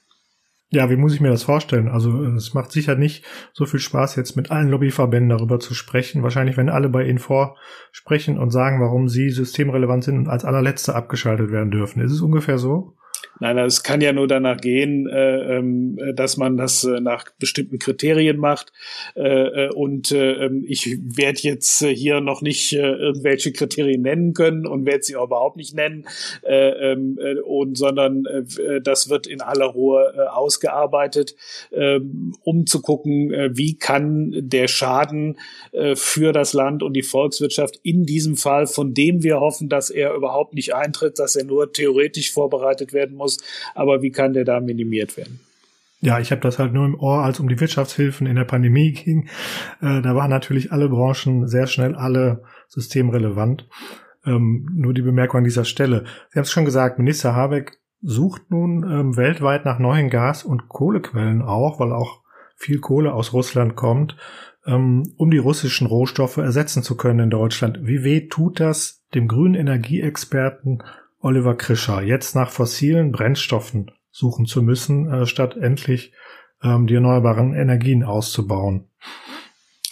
[0.70, 1.88] Ja, wie muss ich mir das vorstellen?
[1.88, 6.24] Also es macht sicher nicht so viel Spaß, jetzt mit allen Lobbyverbänden darüber zu sprechen.
[6.24, 10.94] Wahrscheinlich, wenn alle bei Ihnen vorsprechen und sagen, warum Sie systemrelevant sind und als allerletzte
[10.94, 12.02] abgeschaltet werden dürfen.
[12.02, 12.98] Ist es ungefähr so?
[13.40, 17.78] Nein, es kann ja nur danach gehen, äh, ähm, dass man das äh, nach bestimmten
[17.78, 18.74] Kriterien macht.
[19.16, 24.34] Äh, äh und äh, ähm, ich werde jetzt hier noch nicht äh, irgendwelche Kriterien nennen
[24.34, 26.06] können und werde sie auch überhaupt nicht nennen,
[26.44, 31.36] äh, ähm, äh, und sondern äh, das wird in aller Ruhe äh, ausgearbeitet,
[31.72, 32.00] äh,
[32.44, 35.38] um zu gucken, äh, wie kann der Schaden
[35.74, 39.92] äh, für das Land und die Volkswirtschaft in diesem Fall, von dem wir hoffen, dass
[39.92, 43.38] er überhaupt nicht eintritt, dass er nur theoretisch vorbereitet werden muss muss,
[43.76, 45.40] aber wie kann der da minimiert werden?
[46.00, 48.94] Ja, ich habe das halt nur im Ohr, als um die Wirtschaftshilfen in der Pandemie
[48.94, 49.28] ging.
[49.82, 53.68] Äh, da waren natürlich alle Branchen sehr schnell alle systemrelevant.
[54.26, 56.06] Ähm, nur die Bemerkung an dieser Stelle.
[56.30, 60.70] Sie haben es schon gesagt, Minister Habeck sucht nun ähm, weltweit nach neuen Gas- und
[60.70, 62.22] Kohlequellen auch, weil auch
[62.56, 64.16] viel Kohle aus Russland kommt,
[64.68, 67.80] ähm, um die russischen Rohstoffe ersetzen zu können in Deutschland.
[67.82, 70.84] Wie weh tut das dem grünen Energieexperten
[71.20, 76.14] Oliver Krischer, jetzt nach fossilen Brennstoffen suchen zu müssen, äh, statt endlich
[76.64, 78.90] ähm, die erneuerbaren Energien auszubauen.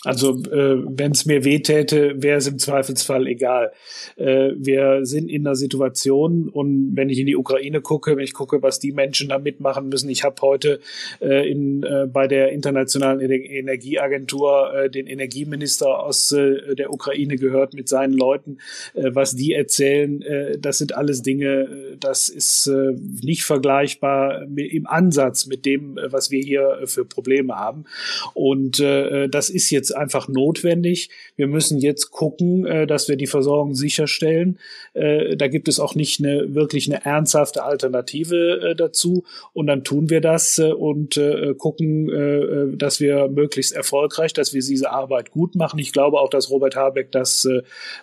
[0.06, 3.72] Also äh, wenn es mir wehtäte, wäre es im Zweifelsfall egal.
[4.18, 8.34] Äh, wir sind in einer Situation und wenn ich in die Ukraine gucke, wenn ich
[8.34, 10.80] gucke, was die Menschen da mitmachen müssen, ich habe heute
[11.22, 17.74] äh, in, äh, bei der Internationalen Energieagentur äh, den Energieminister aus äh, der Ukraine gehört
[17.74, 18.60] mit seinen Leuten,
[18.94, 24.46] äh, was die erzählen, äh, das sind alles Dinge, äh, das ist äh, nicht vergleichbar
[24.48, 27.86] mit, im Ansatz mit dem, äh, was wir hier äh, für Probleme haben.
[28.34, 31.10] Und äh, das ist jetzt einfach notwendig.
[31.36, 34.60] Wir müssen jetzt gucken, äh, dass wir die Versorgung sicherstellen.
[34.94, 39.24] Äh, da gibt es auch nicht eine wirklich eine ernsthafte Alternative äh, dazu.
[39.54, 44.54] Und dann tun wir das äh, und äh, gucken, äh, dass wir möglichst erfolgreich, dass
[44.54, 45.80] wir diese Arbeit gut machen.
[45.80, 47.48] Ich glaube auch, dass Robert Habeck das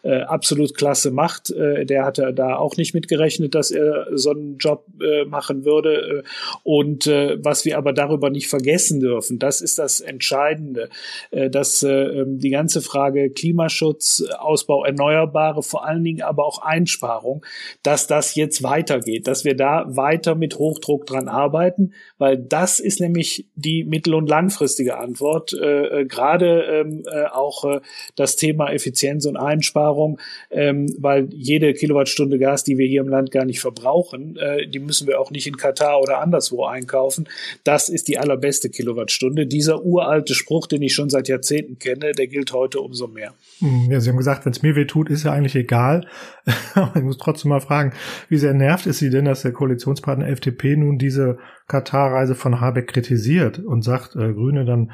[0.03, 1.51] äh, absolut klasse macht.
[1.51, 6.25] Äh, der hatte da auch nicht mitgerechnet, dass er so einen Job äh, machen würde.
[6.63, 10.89] Und äh, was wir aber darüber nicht vergessen dürfen, das ist das Entscheidende,
[11.31, 17.45] äh, dass äh, die ganze Frage Klimaschutz, Ausbau Erneuerbare, vor allen Dingen aber auch Einsparung,
[17.83, 23.01] dass das jetzt weitergeht, dass wir da weiter mit Hochdruck dran arbeiten, weil das ist
[23.01, 25.53] nämlich die mittel- und langfristige Antwort.
[25.53, 27.81] Äh, äh, Gerade ähm, äh, auch
[28.17, 30.19] das Thema Effizienz und Einsparung,
[30.51, 35.07] ähm, weil jede Kilowattstunde Gas, die wir hier im Land gar nicht verbrauchen, die müssen
[35.07, 37.29] wir auch nicht in Katar oder anderswo einkaufen.
[37.65, 39.47] Das ist die allerbeste Kilowattstunde.
[39.47, 43.33] Dieser uralte Spruch, den ich schon seit Jahrzehnten Jahrzehnten kenne, der gilt heute umso mehr.
[43.59, 46.07] Hm, ja, Sie haben gesagt, wenn es mir weh tut, ist ja eigentlich egal.
[46.95, 47.93] Ich muss trotzdem mal fragen,
[48.29, 52.89] wie sehr nervt es Sie denn, dass der Koalitionspartner FDP nun diese Katar-Reise von Habeck
[52.89, 54.91] kritisiert und sagt, äh, Grüne, dann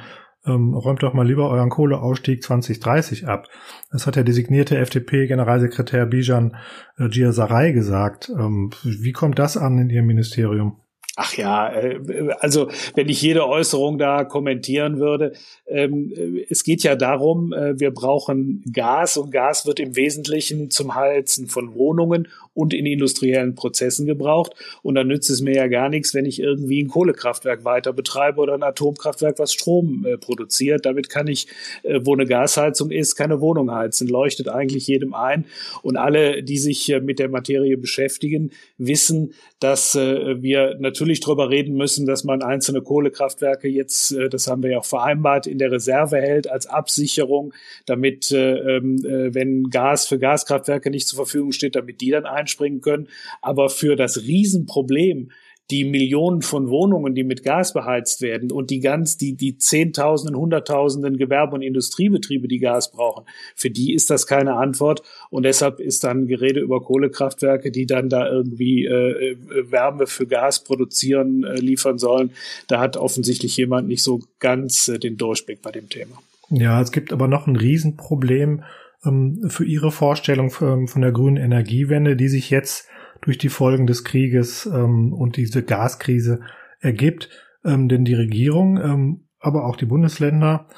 [0.47, 3.49] ähm, räumt doch mal lieber euren Kohleausstieg 2030 ab.
[3.91, 6.57] Das hat der designierte FDP-Generalsekretär Bijan
[6.99, 8.31] äh, Giasaray gesagt.
[8.31, 10.81] Ähm, wie kommt das an in Ihrem Ministerium?
[11.20, 11.98] Ach ja, äh,
[12.38, 15.33] also wenn ich jede Äußerung da kommentieren würde,
[15.66, 20.70] ähm, äh, es geht ja darum, äh, wir brauchen Gas und Gas wird im Wesentlichen
[20.70, 22.28] zum Heizen von Wohnungen
[22.59, 24.53] und in industriellen Prozessen gebraucht.
[24.83, 28.40] Und dann nützt es mir ja gar nichts, wenn ich irgendwie ein Kohlekraftwerk weiter betreibe
[28.40, 30.85] oder ein Atomkraftwerk, was Strom produziert.
[30.85, 31.47] Damit kann ich,
[31.85, 34.09] wo eine Gasheizung ist, keine Wohnung heizen.
[34.09, 35.44] Leuchtet eigentlich jedem ein.
[35.83, 42.07] Und alle, die sich mit der Materie beschäftigen, wissen, dass wir natürlich darüber reden müssen,
[42.07, 46.16] dass man einzelne Kohlekraftwerke jetzt, äh, das haben wir ja auch vereinbart, in der Reserve
[46.16, 47.55] hält als Absicherung,
[47.87, 52.25] damit, äh, ähm, äh, wenn Gas für Gaskraftwerke nicht zur Verfügung steht, damit die dann
[52.48, 53.08] einspringen können.
[53.42, 55.30] Aber für das Riesenproblem,
[55.70, 60.34] die Millionen von Wohnungen, die mit Gas beheizt werden und die ganz, die, die Zehntausenden,
[60.34, 65.02] Hunderttausenden Gewerbe- und Industriebetriebe, die Gas brauchen, für die ist das keine Antwort.
[65.28, 69.37] Und deshalb ist dann Gerede über Kohlekraftwerke, die dann da irgendwie äh, äh,
[69.70, 72.30] Wärme für Gas produzieren, äh, liefern sollen.
[72.66, 76.18] Da hat offensichtlich jemand nicht so ganz äh, den Durchblick bei dem Thema.
[76.48, 78.62] Ja, es gibt aber noch ein Riesenproblem
[79.00, 82.88] für Ihre Vorstellung für, von der grünen Energiewende, die sich jetzt
[83.20, 86.40] durch die Folgen des Krieges ähm, und diese Gaskrise
[86.80, 87.28] ergibt.
[87.64, 90.68] Ähm, denn die Regierung, ähm, aber auch die Bundesländer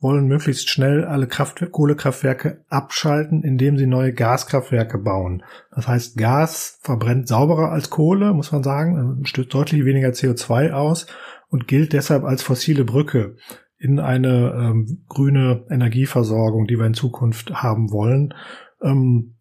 [0.00, 5.42] wollen möglichst schnell alle Kraft Kohlekraftwerke abschalten, indem sie neue Gaskraftwerke bauen.
[5.74, 11.06] Das heißt, Gas verbrennt sauberer als Kohle, muss man sagen, stößt deutlich weniger CO2 aus
[11.48, 13.36] und gilt deshalb als fossile Brücke
[13.80, 18.34] in eine ähm, grüne Energieversorgung, die wir in Zukunft haben wollen.
[18.82, 19.38] Ähm,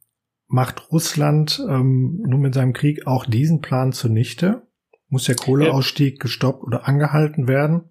[0.48, 4.66] macht Russland ähm, nun mit seinem Krieg auch diesen Plan zunichte?
[5.10, 7.90] Muss der Kohleausstieg gestoppt oder angehalten werden?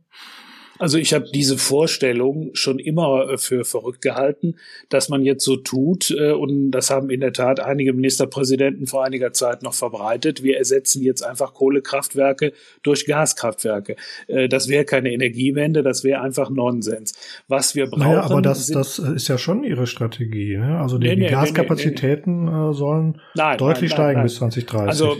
[0.79, 4.55] Also ich habe diese Vorstellung schon immer äh, für verrückt gehalten,
[4.88, 9.05] dass man jetzt so tut, äh, und das haben in der Tat einige Ministerpräsidenten vor
[9.05, 10.43] einiger Zeit noch verbreitet.
[10.43, 13.97] Wir ersetzen jetzt einfach Kohlekraftwerke durch Gaskraftwerke.
[14.29, 17.14] Äh, das wäre keine Energiewende, das wäre einfach Nonsens.
[17.49, 18.01] Was wir brauchen.
[18.01, 20.57] Naja, aber das, das ist ja schon Ihre Strategie.
[20.57, 20.79] Ne?
[20.79, 24.88] Also die, nee, nee, die Gaskapazitäten nee, sollen nein, deutlich nein, steigen nein, bis 2030.
[24.88, 25.17] Also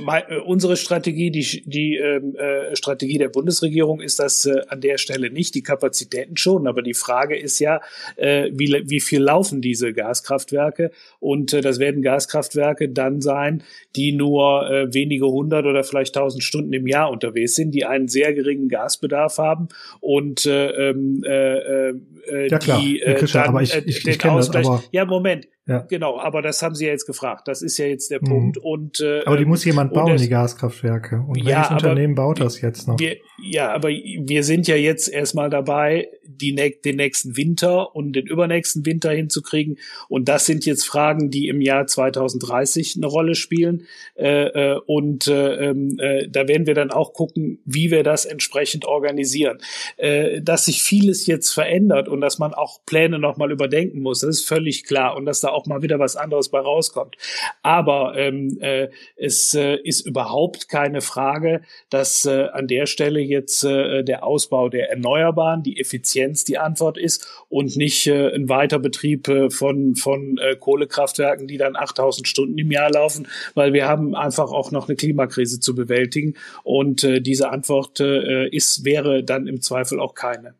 [0.47, 5.31] unsere Strategie, die, die ähm, äh, Strategie der Bundesregierung ist das äh, an der Stelle
[5.31, 7.81] nicht nicht, die Kapazitäten schon, aber die Frage ist ja,
[8.17, 10.91] äh, wie, wie viel laufen diese Gaskraftwerke?
[11.21, 13.63] Und äh, das werden Gaskraftwerke dann sein,
[13.97, 18.09] die nur äh, wenige hundert oder vielleicht tausend Stunden im Jahr unterwegs sind, die einen
[18.09, 19.69] sehr geringen Gasbedarf haben
[20.01, 22.81] und äh, ähm, äh, äh, ja, klar.
[22.81, 24.65] die äh, dann aber ich, äh, ich, ich den Ausgleich.
[24.65, 25.81] Das, aber ja, Moment, ja.
[25.81, 27.47] Genau, aber das haben Sie ja jetzt gefragt.
[27.47, 28.27] Das ist ja jetzt der mhm.
[28.27, 28.59] Punkt.
[28.59, 31.17] Und äh, aber die muss jemand bauen, das, die Gaskraftwerke.
[31.29, 32.99] Und welches ja, Unternehmen baut das jetzt noch?
[32.99, 38.27] Wir, ja, aber wir sind ja jetzt erstmal dabei, die, den nächsten Winter und den
[38.27, 39.79] übernächsten Winter hinzukriegen.
[40.09, 43.87] Und das sind jetzt Fragen, die im Jahr 2030 eine Rolle spielen.
[44.15, 48.25] Äh, äh, und äh, ähm, äh, da werden wir dann auch gucken, wie wir das
[48.25, 49.59] entsprechend organisieren.
[49.99, 54.31] Äh, dass sich vieles jetzt verändert und dass man auch Pläne nochmal überdenken muss, das
[54.31, 55.15] ist völlig klar.
[55.15, 57.17] Und dass da auch mal wieder was anderes bei rauskommt.
[57.63, 63.65] Aber ähm, äh, es äh, ist überhaupt keine Frage, dass äh, an der Stelle jetzt
[63.65, 69.29] äh, der Ausbau der Erneuerbaren, die Effizienz die Antwort ist und nicht äh, ein Weiterbetrieb
[69.29, 74.15] äh, von, von äh, Kohlekraftwerken, die dann 8000 Stunden im Jahr laufen, weil wir haben
[74.15, 79.47] einfach auch noch eine Klimakrise zu bewältigen und äh, diese Antwort äh, ist, wäre dann
[79.47, 80.55] im Zweifel auch keine.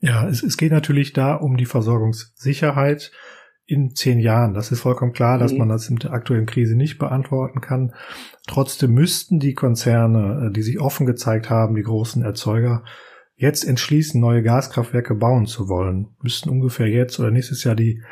[0.00, 3.10] Ja, es, es geht natürlich da um die Versorgungssicherheit
[3.66, 4.54] in zehn Jahren.
[4.54, 5.58] Das ist vollkommen klar, dass mhm.
[5.58, 7.94] man das in der aktuellen Krise nicht beantworten kann.
[8.46, 12.84] Trotzdem müssten die Konzerne, äh, die sich offen gezeigt haben, die großen Erzeuger,
[13.36, 16.08] jetzt entschließen, neue Gaskraftwerke bauen zu wollen.
[16.22, 18.02] Müssten ungefähr jetzt oder nächstes Jahr die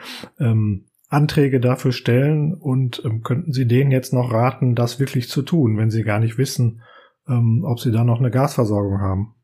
[0.40, 5.42] ähm, Anträge dafür stellen und ähm, könnten Sie denen jetzt noch raten, das wirklich zu
[5.42, 6.80] tun, wenn Sie gar nicht wissen,
[7.28, 9.34] ähm, ob Sie da noch eine Gasversorgung haben.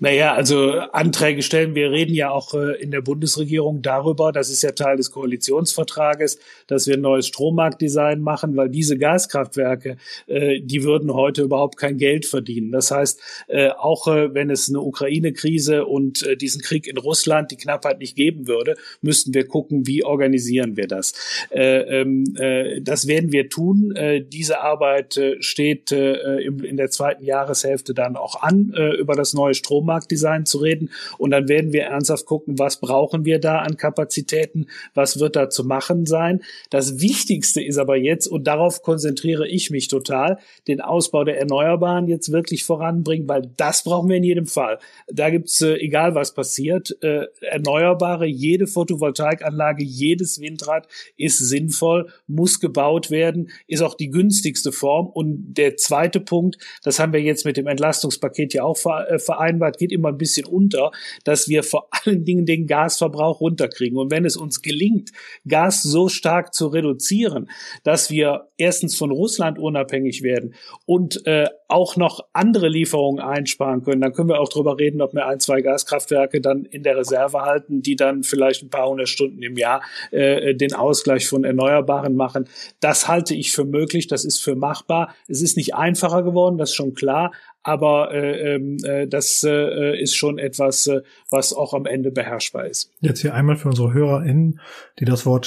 [0.00, 1.74] Naja, also Anträge stellen.
[1.74, 6.38] Wir reden ja auch äh, in der Bundesregierung darüber, das ist ja Teil des Koalitionsvertrages,
[6.66, 9.96] dass wir ein neues Strommarktdesign machen, weil diese Gaskraftwerke,
[10.26, 12.72] äh, die würden heute überhaupt kein Geld verdienen.
[12.72, 17.98] Das heißt, äh, auch wenn es eine Ukraine-Krise und diesen Krieg in Russland, die Knappheit
[17.98, 21.14] nicht geben würde, müssten wir gucken, wie organisieren wir das.
[21.50, 23.94] Äh, ähm, äh, das werden wir tun.
[24.32, 30.58] Diese Arbeit steht in der zweiten Jahreshälfte dann auch an, über das neue Strommarktdesign zu
[30.58, 30.90] reden.
[31.18, 35.48] Und dann werden wir ernsthaft gucken, was brauchen wir da an Kapazitäten, was wird da
[35.48, 36.42] zu machen sein.
[36.70, 42.08] Das Wichtigste ist aber jetzt, und darauf konzentriere ich mich total, den Ausbau der Erneuerbaren
[42.08, 44.78] jetzt wirklich voranbringen, weil das brauchen wir in jedem Fall.
[45.06, 52.60] Da gibt's, äh, egal was passiert, äh, Erneuerbare, jede Photovoltaikanlage, jedes Windrad ist sinnvoll, muss
[52.60, 55.06] gebaut werden, ist auch die günstigste Form.
[55.06, 59.18] Und der zweite Punkt, das haben wir jetzt mit dem Entlastungspaket ja auch äh,
[59.68, 60.90] vereinbart, geht immer ein bisschen unter,
[61.24, 63.98] dass wir vor allen Dingen den Gasverbrauch runterkriegen.
[63.98, 65.10] Und wenn es uns gelingt,
[65.46, 67.50] Gas so stark zu reduzieren,
[67.84, 70.54] dass wir erstens von Russland unabhängig werden
[70.86, 75.14] und äh, auch noch andere Lieferungen einsparen können, dann können wir auch darüber reden, ob
[75.14, 79.08] wir ein, zwei Gaskraftwerke dann in der Reserve halten, die dann vielleicht ein paar hundert
[79.08, 82.48] Stunden im Jahr äh, den Ausgleich von Erneuerbaren machen.
[82.80, 85.14] Das halte ich für möglich, das ist für machbar.
[85.28, 90.00] Es ist nicht einfacher geworden, das ist schon klar, aber äh, ähm, äh, das äh,
[90.00, 92.90] ist schon etwas, äh, was auch am Ende beherrschbar ist.
[93.00, 94.60] Jetzt hier einmal für unsere HörerInnen,
[94.98, 95.44] die das Wort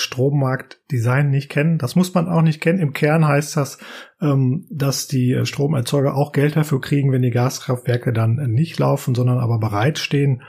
[0.91, 1.77] Strommarktdesign nicht kennen.
[1.77, 2.80] Das muss man auch nicht kennen.
[2.80, 3.77] Im Kern heißt das,
[4.21, 9.39] ähm, dass die Stromerzeuger auch Geld dafür kriegen, wenn die Gaskraftwerke dann nicht laufen, sondern
[9.39, 10.43] aber bereitstehen.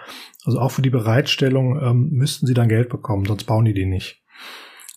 [0.44, 3.87] Also auch für die Bereitstellung ähm, müssten sie dann Geld bekommen, sonst bauen die die
[3.87, 4.21] nicht.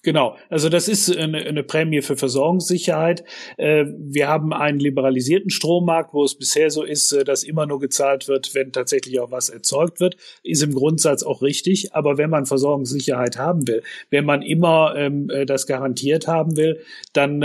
[0.06, 3.24] Genau, also das ist eine, eine Prämie für Versorgungssicherheit.
[3.58, 7.80] Äh, wir haben einen liberalisierten Strommarkt, wo es bisher so ist, äh, dass immer nur
[7.80, 10.16] gezahlt wird, wenn tatsächlich auch was erzeugt wird.
[10.44, 15.32] Ist im Grundsatz auch richtig, aber wenn man Versorgungssicherheit haben will, wenn man immer ähm,
[15.32, 16.82] äh, das garantiert haben will,
[17.14, 17.40] dann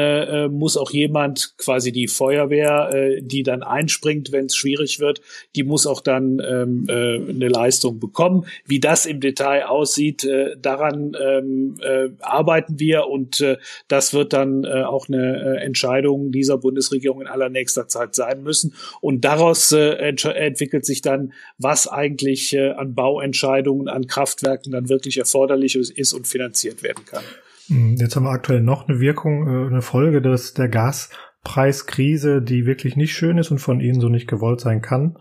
[0.50, 5.20] muss auch jemand, quasi die Feuerwehr, die dann einspringt, wenn es schwierig wird,
[5.54, 6.92] die muss auch dann ähm, äh,
[7.30, 8.46] eine Leistung bekommen.
[8.66, 10.26] Wie das im Detail aussieht,
[10.60, 11.76] daran ähm,
[12.20, 13.58] arbeiten arbeiten wir und äh,
[13.88, 18.74] das wird dann äh, auch eine äh, Entscheidung dieser Bundesregierung in allernächster Zeit sein müssen.
[19.00, 24.88] Und daraus äh, ent entwickelt sich dann, was eigentlich äh, an Bauentscheidungen, an Kraftwerken dann
[24.88, 27.22] wirklich erforderlich ist und finanziert werden kann.
[27.68, 32.66] Hm, jetzt haben wir aktuell noch eine Wirkung, äh, eine Folge des, der Gaspreiskrise, die
[32.66, 35.16] wirklich nicht schön ist und von Ihnen so nicht gewollt sein kann.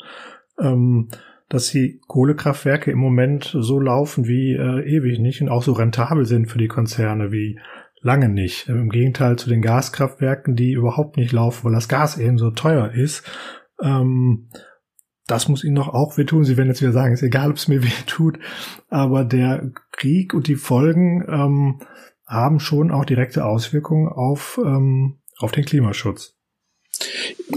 [0.60, 1.10] Ähm,
[1.50, 6.26] dass die Kohlekraftwerke im Moment so laufen wie äh, ewig nicht und auch so rentabel
[6.26, 7.60] sind für die Konzerne wie
[8.02, 8.70] lange nicht.
[8.70, 12.92] Im Gegenteil zu den Gaskraftwerken, die überhaupt nicht laufen, weil das Gas eben so teuer
[12.92, 13.30] ist.
[13.82, 14.50] Ähm,
[15.28, 16.44] das muss ihnen doch auch wehtun.
[16.44, 18.40] Sie werden jetzt wieder sagen, ist egal, ob es mir wehtut,
[18.88, 21.80] aber der Krieg und die Folgen ähm,
[22.28, 26.38] haben schon auch direkte Auswirkungen auf, ähm, auf den Klimaschutz.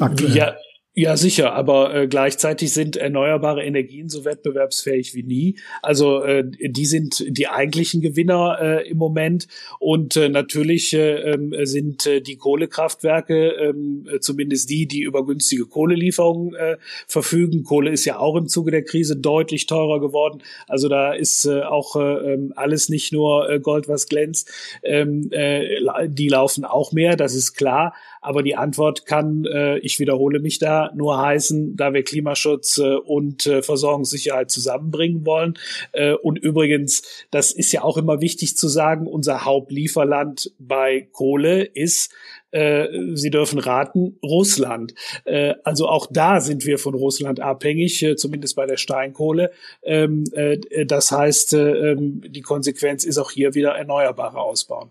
[0.01, 0.35] Aktuell.
[0.35, 0.55] Ja,
[0.95, 5.59] ja, sicher, aber äh, gleichzeitig sind erneuerbare Energien so wettbewerbsfähig wie nie.
[5.81, 11.55] Also äh, die sind die eigentlichen Gewinner äh, im Moment und äh, natürlich äh, ähm,
[11.63, 16.77] sind äh, die Kohlekraftwerke äh, zumindest die, die über günstige Kohlelieferungen äh,
[17.07, 17.65] verfügen.
[17.65, 20.43] Kohle ist ja auch im Zuge der Krise deutlich teurer geworden.
[20.69, 24.51] Also da ist äh, auch äh, ähm, alles nicht nur äh, Gold, was glänzt.
[24.83, 27.95] Ähm, äh, die laufen auch mehr, das ist klar.
[28.23, 32.95] Aber die Antwort kann, äh, ich wiederhole mich da, nur heißen, da wir Klimaschutz äh,
[32.95, 35.59] und äh, Versorgungssicherheit zusammenbringen wollen.
[35.93, 41.65] Äh, und übrigens, das ist ja auch immer wichtig zu sagen, unser Hauptlieferland bei Kohle
[41.65, 42.13] ist
[42.53, 44.95] äh, Sie dürfen raten, Russland.
[45.25, 49.51] Äh, also auch da sind wir von Russland abhängig, äh, zumindest bei der Steinkohle.
[49.83, 54.91] Ähm, äh, das heißt, äh, ähm, die Konsequenz ist auch hier wieder Erneuerbare ausbauen.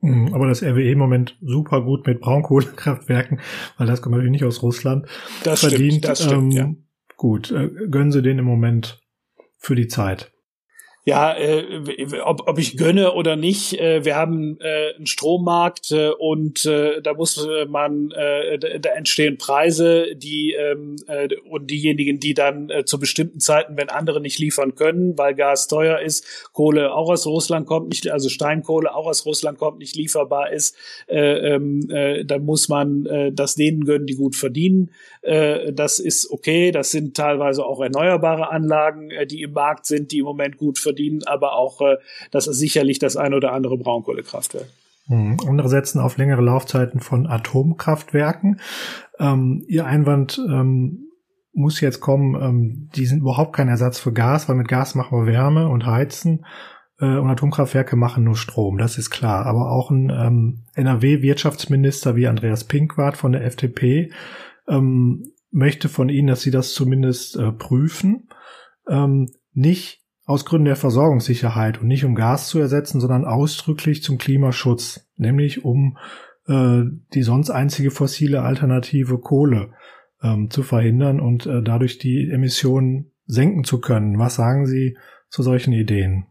[0.00, 3.40] Mhm, aber das RWE im Moment super gut mit Braunkohlekraftwerken,
[3.76, 5.06] weil das kommt natürlich nicht aus Russland.
[5.42, 5.92] Das verdient.
[5.92, 6.74] Stimmt, das stimmt, ähm, ja.
[7.16, 9.00] Gut, äh, gönnen Sie den im Moment
[9.56, 10.32] für die Zeit
[11.08, 16.10] ja, äh, ob, ob ich gönne oder nicht, äh, wir haben äh, einen Strommarkt äh,
[16.10, 22.20] und äh, da muss äh, man, äh, da entstehen Preise, die ähm, äh, und diejenigen,
[22.20, 26.50] die dann äh, zu bestimmten Zeiten, wenn andere nicht liefern können, weil Gas teuer ist,
[26.52, 30.76] Kohle auch aus Russland kommt nicht, also Steinkohle auch aus Russland kommt, nicht lieferbar ist,
[31.06, 34.90] äh, ähm, äh, dann muss man äh, das denen gönnen, die gut verdienen.
[35.22, 40.12] Äh, das ist okay, das sind teilweise auch erneuerbare Anlagen, äh, die im Markt sind,
[40.12, 41.96] die im Moment gut verdienen verdienen, aber auch äh,
[42.30, 44.68] das ist sicherlich das ein oder andere Braunkohlekraftwerk.
[45.06, 45.36] Hm.
[45.46, 48.60] Andere setzen auf längere Laufzeiten von Atomkraftwerken.
[49.18, 51.06] Ähm, Ihr Einwand ähm,
[51.52, 55.18] muss jetzt kommen, ähm, die sind überhaupt kein Ersatz für Gas, weil mit Gas machen
[55.18, 56.44] wir Wärme und Heizen
[57.00, 59.46] äh, und Atomkraftwerke machen nur Strom, das ist klar.
[59.46, 64.12] Aber auch ein ähm, NRW-Wirtschaftsminister wie Andreas Pinkwart von der FDP
[64.68, 68.28] ähm, möchte von Ihnen, dass Sie das zumindest äh, prüfen.
[68.86, 74.18] Ähm, nicht aus Gründen der Versorgungssicherheit und nicht um Gas zu ersetzen, sondern ausdrücklich zum
[74.18, 75.96] Klimaschutz, nämlich um
[76.46, 76.82] äh,
[77.14, 79.72] die sonst einzige fossile Alternative Kohle
[80.22, 84.18] ähm, zu verhindern und äh, dadurch die Emissionen senken zu können.
[84.18, 84.98] Was sagen Sie
[85.30, 86.26] zu solchen Ideen?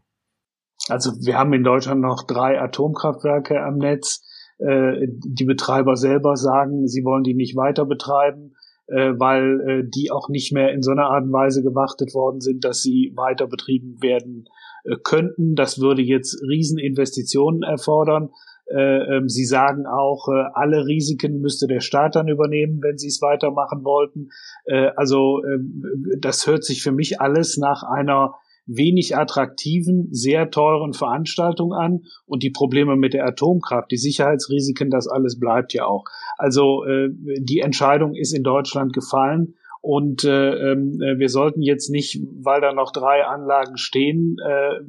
[0.88, 4.24] Also wir haben in Deutschland noch drei Atomkraftwerke am Netz.
[4.58, 8.54] Äh, die Betreiber selber sagen, sie wollen die nicht weiter betreiben
[8.88, 12.40] äh, weil äh, die auch nicht mehr in so einer Art und Weise gewartet worden
[12.40, 14.48] sind, dass sie weiter betrieben werden
[14.84, 15.54] äh, könnten.
[15.54, 18.30] Das würde jetzt Rieseninvestitionen erfordern.
[18.70, 23.08] Äh, ähm, sie sagen auch, äh, alle Risiken müsste der Staat dann übernehmen, wenn sie
[23.08, 24.28] es weitermachen wollten.
[24.64, 25.82] Äh, also ähm,
[26.20, 28.34] das hört sich für mich alles nach einer
[28.68, 35.08] wenig attraktiven, sehr teuren Veranstaltung an und die Probleme mit der Atomkraft, die Sicherheitsrisiken, das
[35.08, 36.04] alles bleibt ja auch.
[36.36, 37.08] Also äh,
[37.40, 42.72] die Entscheidung ist in Deutschland gefallen und äh, äh, wir sollten jetzt nicht, weil da
[42.72, 44.80] noch drei Anlagen stehen, äh,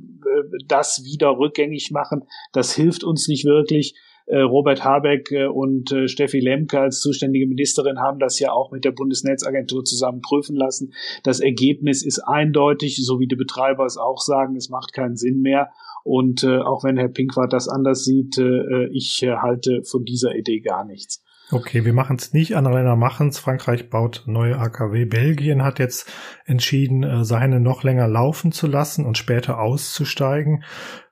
[0.67, 2.25] das wieder rückgängig machen.
[2.51, 3.95] Das hilft uns nicht wirklich.
[4.29, 8.71] Äh, Robert Habeck äh, und äh, Steffi Lemke als zuständige Ministerin haben das ja auch
[8.71, 10.93] mit der Bundesnetzagentur zusammen prüfen lassen.
[11.23, 15.41] Das Ergebnis ist eindeutig, so wie die Betreiber es auch sagen, es macht keinen Sinn
[15.41, 15.69] mehr.
[16.03, 18.41] Und auch wenn Herr Pinkwart das anders sieht,
[18.91, 21.21] ich halte von dieser Idee gar nichts.
[21.51, 23.37] Okay, wir machen es nicht, andere machen es.
[23.37, 25.05] Frankreich baut neue AKW.
[25.05, 26.09] Belgien hat jetzt
[26.45, 30.63] entschieden, seine noch länger laufen zu lassen und später auszusteigen.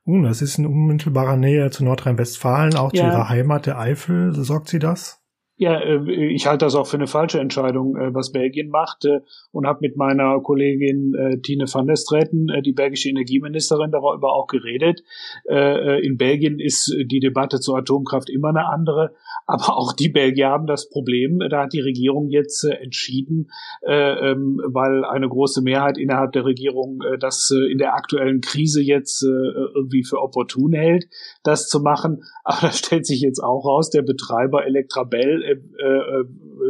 [0.07, 3.01] Uh, das ist in unmittelbarer Nähe zu Nordrhein-Westfalen, auch ja.
[3.01, 4.33] zu ihrer Heimat der Eifel.
[4.33, 5.21] Sorgt sie das?
[5.59, 9.21] Ja, äh, ich halte das auch für eine falsche Entscheidung, äh, was Belgien macht äh,
[9.51, 15.03] und habe mit meiner Kollegin Tine van der Streten, die belgische Energieministerin, darüber auch geredet.
[15.47, 19.13] In Belgien ist die Debatte zur Atomkraft immer eine andere,
[19.47, 23.49] aber auch die Belgier haben das Problem, da hat die Regierung jetzt entschieden,
[23.85, 30.03] ähm, weil eine große Mehrheit innerhalb der Regierung das in der aktuellen Krise jetzt irgendwie
[30.03, 31.07] für opportun hält,
[31.43, 32.23] das zu machen.
[32.43, 36.25] Aber da stellt sich jetzt auch raus, der Betreiber Electrabel äh, äh,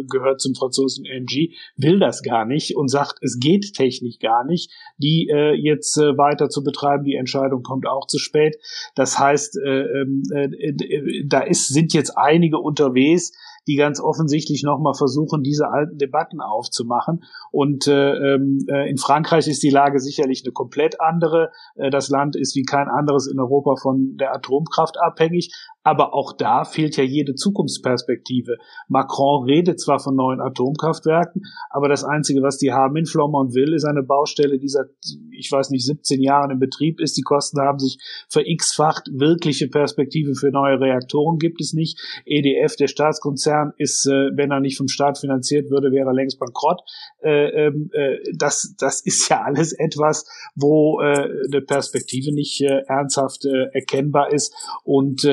[0.10, 4.72] gehört zum französischen MG, will das gar nicht und sagt, es geht technisch gar nicht,
[4.98, 7.04] die äh, jetzt äh, weiter zu betreiben.
[7.04, 8.58] Die Entscheidung kommt auch zu spät.
[8.96, 13.32] Das heißt, äh, ähm, äh, da ist, sind jetzt einige unterwegs,
[13.68, 17.24] die ganz offensichtlich nochmal versuchen, diese alten Debatten aufzumachen.
[17.52, 21.52] Und äh, ähm, äh, in Frankreich ist die Lage sicherlich eine komplett andere.
[21.76, 25.54] Äh, das Land ist wie kein anderes in Europa von der Atomkraft abhängig.
[25.84, 28.58] Aber auch da fehlt ja jede Zukunftsperspektive.
[28.90, 33.86] Macron redet zwar von neuen Atomkraftwerken, aber das Einzige, was die haben in Flamanville, ist
[33.86, 34.88] eine Baustelle, die seit,
[35.32, 37.18] ich weiß nicht, 17 Jahren im Betrieb ist.
[37.18, 38.00] Die Kosten haben sich
[38.30, 39.10] ver-x-facht.
[39.14, 41.98] Wirkliche Perspektive für neue Reaktoren gibt es nicht.
[42.26, 46.40] EDF, der Staatskonzern, ist, äh, wenn er nicht vom Staat finanziert würde, wäre er längst
[46.40, 46.82] bankrott.
[47.22, 50.26] Äh, ähm, äh, das, das ist ja alles etwas,
[50.56, 54.54] wo eine Perspektive nicht ernsthaft erkennbar ist.
[54.84, 55.24] Und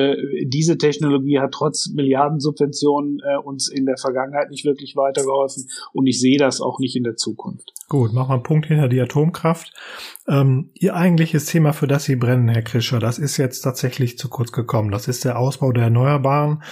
[0.49, 6.19] diese Technologie hat trotz Milliardensubventionen äh, uns in der Vergangenheit nicht wirklich weitergeholfen und ich
[6.19, 7.73] sehe das auch nicht in der Zukunft.
[7.87, 9.73] Gut, machen wir einen Punkt hinter die Atomkraft.
[10.27, 14.29] Ähm, Ihr eigentliches Thema, für das Sie brennen, Herr Krischer, das ist jetzt tatsächlich zu
[14.29, 14.91] kurz gekommen.
[14.91, 16.63] Das ist der Ausbau der Erneuerbaren.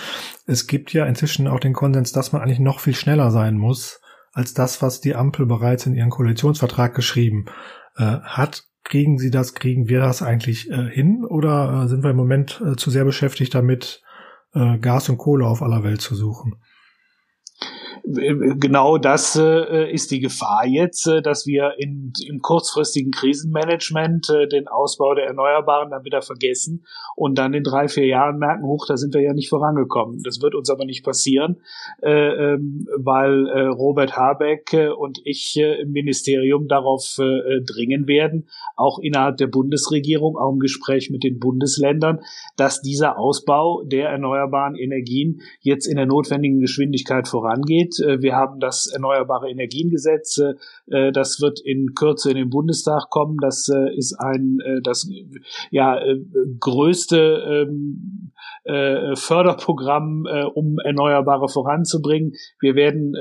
[0.47, 3.99] Es gibt ja inzwischen auch den Konsens, dass man eigentlich noch viel schneller sein muss
[4.33, 7.45] als das, was die Ampel bereits in ihren Koalitionsvertrag geschrieben
[7.95, 8.63] äh, hat.
[8.83, 12.61] Kriegen Sie das, kriegen wir das eigentlich äh, hin oder äh, sind wir im Moment
[12.65, 14.01] äh, zu sehr beschäftigt damit,
[14.53, 16.55] äh, Gas und Kohle auf aller Welt zu suchen?
[18.05, 24.47] Genau das äh, ist die Gefahr jetzt, äh, dass wir in, im kurzfristigen Krisenmanagement äh,
[24.47, 26.85] den Ausbau der Erneuerbaren dann wieder vergessen
[27.15, 30.21] und dann in drei, vier Jahren merken, hoch, da sind wir ja nicht vorangekommen.
[30.23, 31.61] Das wird uns aber nicht passieren,
[32.01, 38.99] äh, ähm, weil äh, Robert Habeck äh, und ich im Ministerium darauf dringen werden, auch
[38.99, 42.19] innerhalb der Bundesregierung, auch im Gespräch mit den Bundesländern,
[42.55, 48.59] dass dieser Ausbau der erneuerbaren Energien jetzt in der notwendigen Geschwindigkeit vorangeht äh, wir haben
[48.59, 53.37] das Erneuerbare Energiengesetz, äh, das wird in Kürze in den Bundestag kommen.
[53.41, 55.09] Das äh, ist ein das
[55.71, 55.99] ja
[56.59, 58.31] größte ähm,
[58.65, 62.33] Förderprogramm, um Erneuerbare voranzubringen.
[62.59, 63.13] Wir werden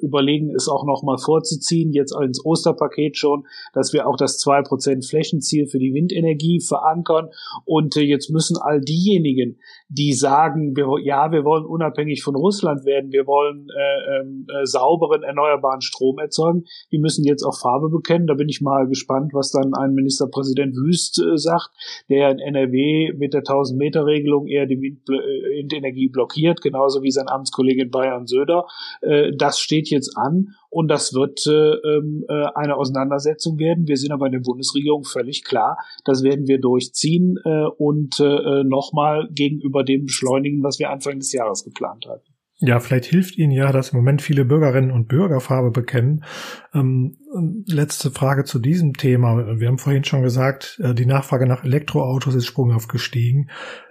[0.00, 5.08] überlegen, es auch noch mal vorzuziehen, jetzt ins Osterpaket schon, dass wir auch das 2%
[5.08, 7.28] Flächenziel für die Windenergie verankern.
[7.64, 9.58] Und jetzt müssen all diejenigen,
[9.88, 14.66] die sagen, wir, ja, wir wollen unabhängig von Russland werden, wir wollen äh, ähm, äh,
[14.66, 18.26] sauberen, erneuerbaren Strom erzeugen, die müssen jetzt auch Farbe bekennen.
[18.26, 21.70] Da bin ich mal gespannt, was dann ein Ministerpräsident Wüst äh, sagt,
[22.08, 27.82] der in NRW mit der 1000-Meter-Regelung eher die äh, Windenergie blockiert, genauso wie sein Amtskollege
[27.82, 28.66] in Bayern Söder.
[29.00, 33.88] Äh, das steht jetzt an und das wird äh, ähm, äh, eine Auseinandersetzung werden.
[33.88, 38.64] Wir sind aber in der Bundesregierung völlig klar, das werden wir durchziehen äh, und äh,
[38.64, 42.35] nochmal gegenüber dem beschleunigen, was wir Anfang des Jahres geplant hatten.
[42.58, 46.24] Ja, vielleicht hilft Ihnen ja, dass im Moment viele Bürgerinnen und Bürger Farbe bekennen.
[46.72, 47.18] Ähm,
[47.66, 49.58] letzte Frage zu diesem Thema.
[49.60, 53.50] Wir haben vorhin schon gesagt, äh, die Nachfrage nach Elektroautos ist sprunghaft gestiegen.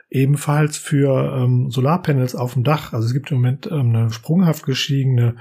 [0.09, 2.93] Ebenfalls für ähm, Solarpanels auf dem Dach.
[2.93, 5.35] Also es gibt im Moment ähm, eine sprunghaft gestiegene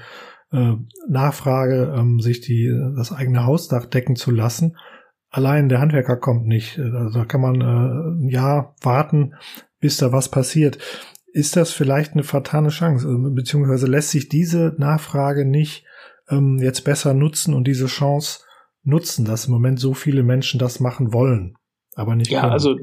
[0.52, 0.74] äh,
[1.08, 4.76] Nachfrage, ähm, sich die, das eigene Hausdach decken zu lassen.
[5.30, 6.78] Allein der Handwerker kommt nicht.
[6.78, 9.32] Also da kann man äh, ein Jahr warten,
[9.80, 10.78] bis da was passiert
[11.34, 15.84] ist das vielleicht eine fatale Chance, also, beziehungsweise lässt sich diese Nachfrage nicht
[16.30, 18.44] ähm, jetzt besser nutzen und diese Chance
[18.84, 21.56] nutzen, dass im Moment so viele Menschen das machen wollen,
[21.96, 22.52] aber nicht ja, können.
[22.52, 22.76] Also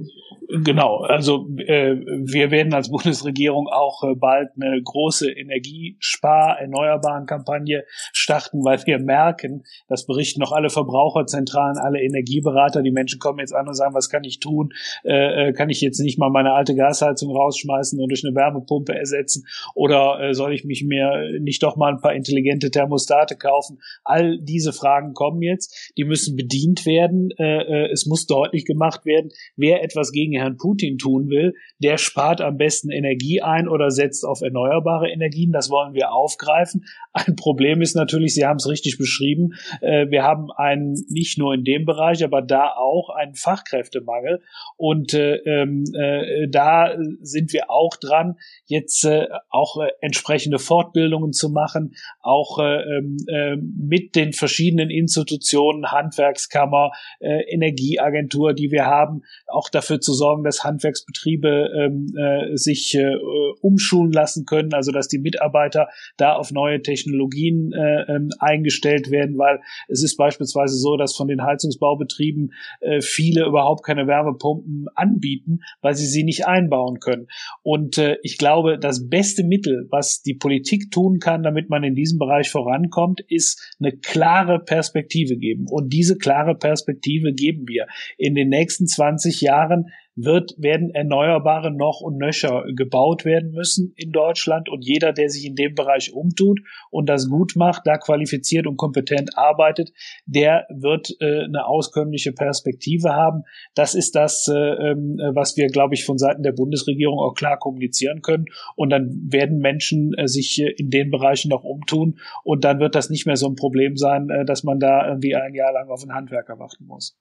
[0.54, 8.86] Genau, also äh, wir werden als Bundesregierung auch äh, bald eine große Energiespar-Erneuerbaren-Kampagne starten, weil
[8.86, 13.76] wir merken, das berichten noch alle Verbraucherzentralen, alle Energieberater, die Menschen kommen jetzt an und
[13.76, 14.74] sagen, was kann ich tun?
[15.06, 18.94] Äh, äh kann ich jetzt nicht mal meine alte Gasheizung rausschmeißen und durch eine Wärmepumpe
[18.94, 19.46] ersetzen?
[19.74, 23.80] Oder äh, soll ich mich mir nicht doch mal ein paar intelligente Thermostate kaufen?
[24.04, 27.30] All diese Fragen kommen jetzt, die müssen bedient werden.
[27.38, 31.98] Äh, äh es muss deutlich gemacht werden, wer etwas gegen Herrn Putin tun will, der
[31.98, 35.52] spart am besten Energie ein oder setzt auf erneuerbare Energien.
[35.52, 36.86] Das wollen wir aufgreifen.
[37.14, 41.54] Ein Problem ist natürlich, Sie haben es richtig beschrieben, äh, wir haben einen, nicht nur
[41.54, 44.42] in dem Bereich, aber da auch einen Fachkräftemangel.
[44.78, 48.36] Und äh, ähm, äh, da sind wir auch dran,
[48.66, 49.08] jetzt
[49.50, 58.54] auch entsprechende Fortbildungen zu machen, auch äh, ähm, äh, mit den verschiedenen Institutionen, Handwerkskammer, Energieagentur,
[58.54, 63.16] die wir haben, auch dafür zu sorgen, dass Handwerksbetriebe ähm, äh, sich äh,
[63.62, 69.38] umschulen lassen können, also dass die Mitarbeiter da auf neue Technologien äh, ähm, eingestellt werden,
[69.38, 75.60] weil es ist beispielsweise so, dass von den Heizungsbaubetrieben äh, viele überhaupt keine Wärmepumpen anbieten,
[75.82, 77.28] weil sie sie nicht einbauen können.
[77.64, 81.96] Und äh, ich glaube, das beste Mittel, was die Politik tun kann, damit man in
[81.96, 85.66] diesem Bereich vorankommt, ist eine klare Perspektive geben.
[85.70, 87.88] Und diese klare Perspektive geben wir.
[88.18, 94.12] In den nächsten 20 Jahren wird, werden Erneuerbare noch und nöcher gebaut werden müssen in
[94.12, 96.60] Deutschland und jeder, der sich in dem Bereich umtut
[96.90, 99.92] und das gut macht, da qualifiziert und kompetent arbeitet,
[100.26, 103.44] der wird äh, eine auskömmliche Perspektive haben.
[103.74, 107.58] Das ist das, äh, ähm, was wir, glaube ich, von Seiten der Bundesregierung auch klar
[107.58, 108.46] kommunizieren können
[108.76, 112.96] und dann werden Menschen äh, sich äh, in den Bereichen noch umtun und dann wird
[112.96, 115.90] das nicht mehr so ein Problem sein, äh, dass man da irgendwie ein Jahr lang
[115.90, 117.18] auf einen Handwerker warten muss.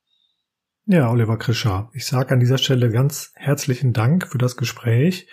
[0.92, 5.28] Ja, Oliver Krischer, ich sage an dieser Stelle ganz herzlichen Dank für das Gespräch.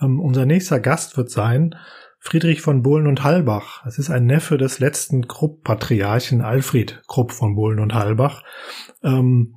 [0.00, 1.74] Ähm, unser nächster Gast wird sein
[2.20, 3.84] Friedrich von Bohlen und Halbach.
[3.84, 8.44] Es ist ein Neffe des letzten Krupp-Patriarchen Alfred Krupp von Bohlen und Halbach.
[9.02, 9.56] Ähm,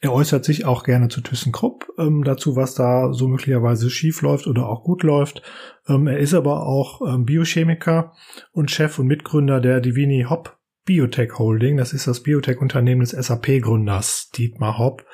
[0.00, 4.48] er äußert sich auch gerne zu ThyssenKrupp ähm, dazu, was da so möglicherweise schief läuft
[4.48, 5.42] oder auch gut läuft.
[5.86, 8.14] Ähm, er ist aber auch ähm, Biochemiker
[8.50, 10.55] und Chef und Mitgründer der Divini Hop
[10.86, 11.76] Biotech Holding.
[11.76, 15.04] Das ist das Biotech-Unternehmen des SAP-Gründers Dietmar Hopp.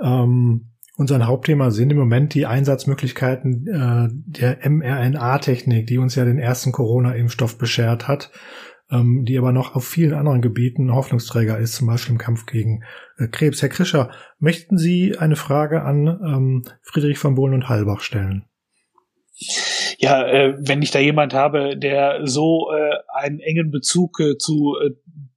[0.00, 6.24] Ähm, und sein Hauptthema sind im Moment die Einsatzmöglichkeiten äh, der mRNA-Technik, die uns ja
[6.24, 8.30] den ersten Corona-Impfstoff beschert hat,
[8.90, 12.82] ähm, die aber noch auf vielen anderen Gebieten Hoffnungsträger ist, zum Beispiel im Kampf gegen
[13.18, 13.60] äh, Krebs.
[13.60, 18.46] Herr Krischer, möchten Sie eine Frage an ähm, Friedrich von Bohlen und Halbach stellen?
[19.98, 24.76] ja, äh, wenn ich da jemand habe, der so äh, einen engen Bezug äh, zu
[24.82, 24.90] äh,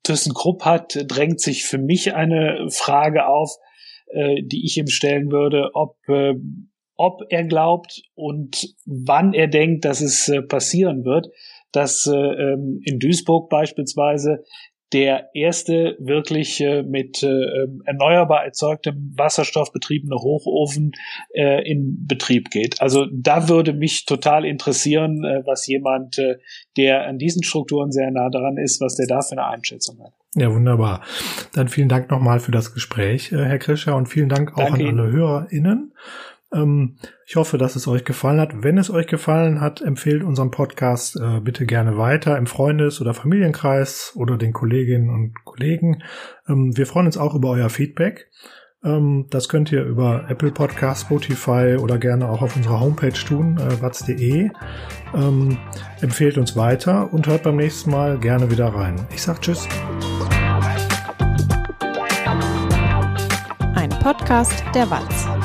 [0.03, 3.55] ThyssenKrupp hat, drängt sich für mich eine Frage auf,
[4.07, 6.33] äh, die ich ihm stellen würde, ob, äh,
[6.95, 11.27] ob er glaubt und wann er denkt, dass es äh, passieren wird,
[11.71, 14.43] dass äh, ähm, in Duisburg beispielsweise
[14.93, 20.93] der erste wirklich äh, mit äh, ähm, erneuerbar erzeugtem Wasserstoff betriebene Hochofen
[21.33, 22.81] äh, in Betrieb geht.
[22.81, 26.37] Also da würde mich total interessieren, äh, was jemand, äh,
[26.75, 30.13] der an diesen Strukturen sehr nah dran ist, was der da für eine Einschätzung hat.
[30.35, 31.01] Ja, wunderbar.
[31.53, 34.87] Dann vielen Dank nochmal für das Gespräch, äh, Herr Krischer, und vielen Dank auch Danke
[34.87, 35.93] an alle HörerInnen.
[36.53, 38.63] Ähm, ich hoffe, dass es euch gefallen hat.
[38.63, 43.13] Wenn es euch gefallen hat, empfehlt unseren Podcast äh, bitte gerne weiter im Freundes- oder
[43.13, 46.03] Familienkreis oder den Kolleginnen und Kollegen.
[46.47, 48.29] Ähm, wir freuen uns auch über euer Feedback.
[48.83, 53.57] Ähm, das könnt ihr über Apple Podcast, Spotify oder gerne auch auf unserer Homepage tun,
[53.57, 54.49] äh, watz.de.
[55.13, 55.57] Ähm,
[56.01, 59.05] empfehlt uns weiter und hört beim nächsten Mal gerne wieder rein.
[59.13, 59.67] Ich sag Tschüss.
[63.75, 65.38] Ein Podcast der Watz.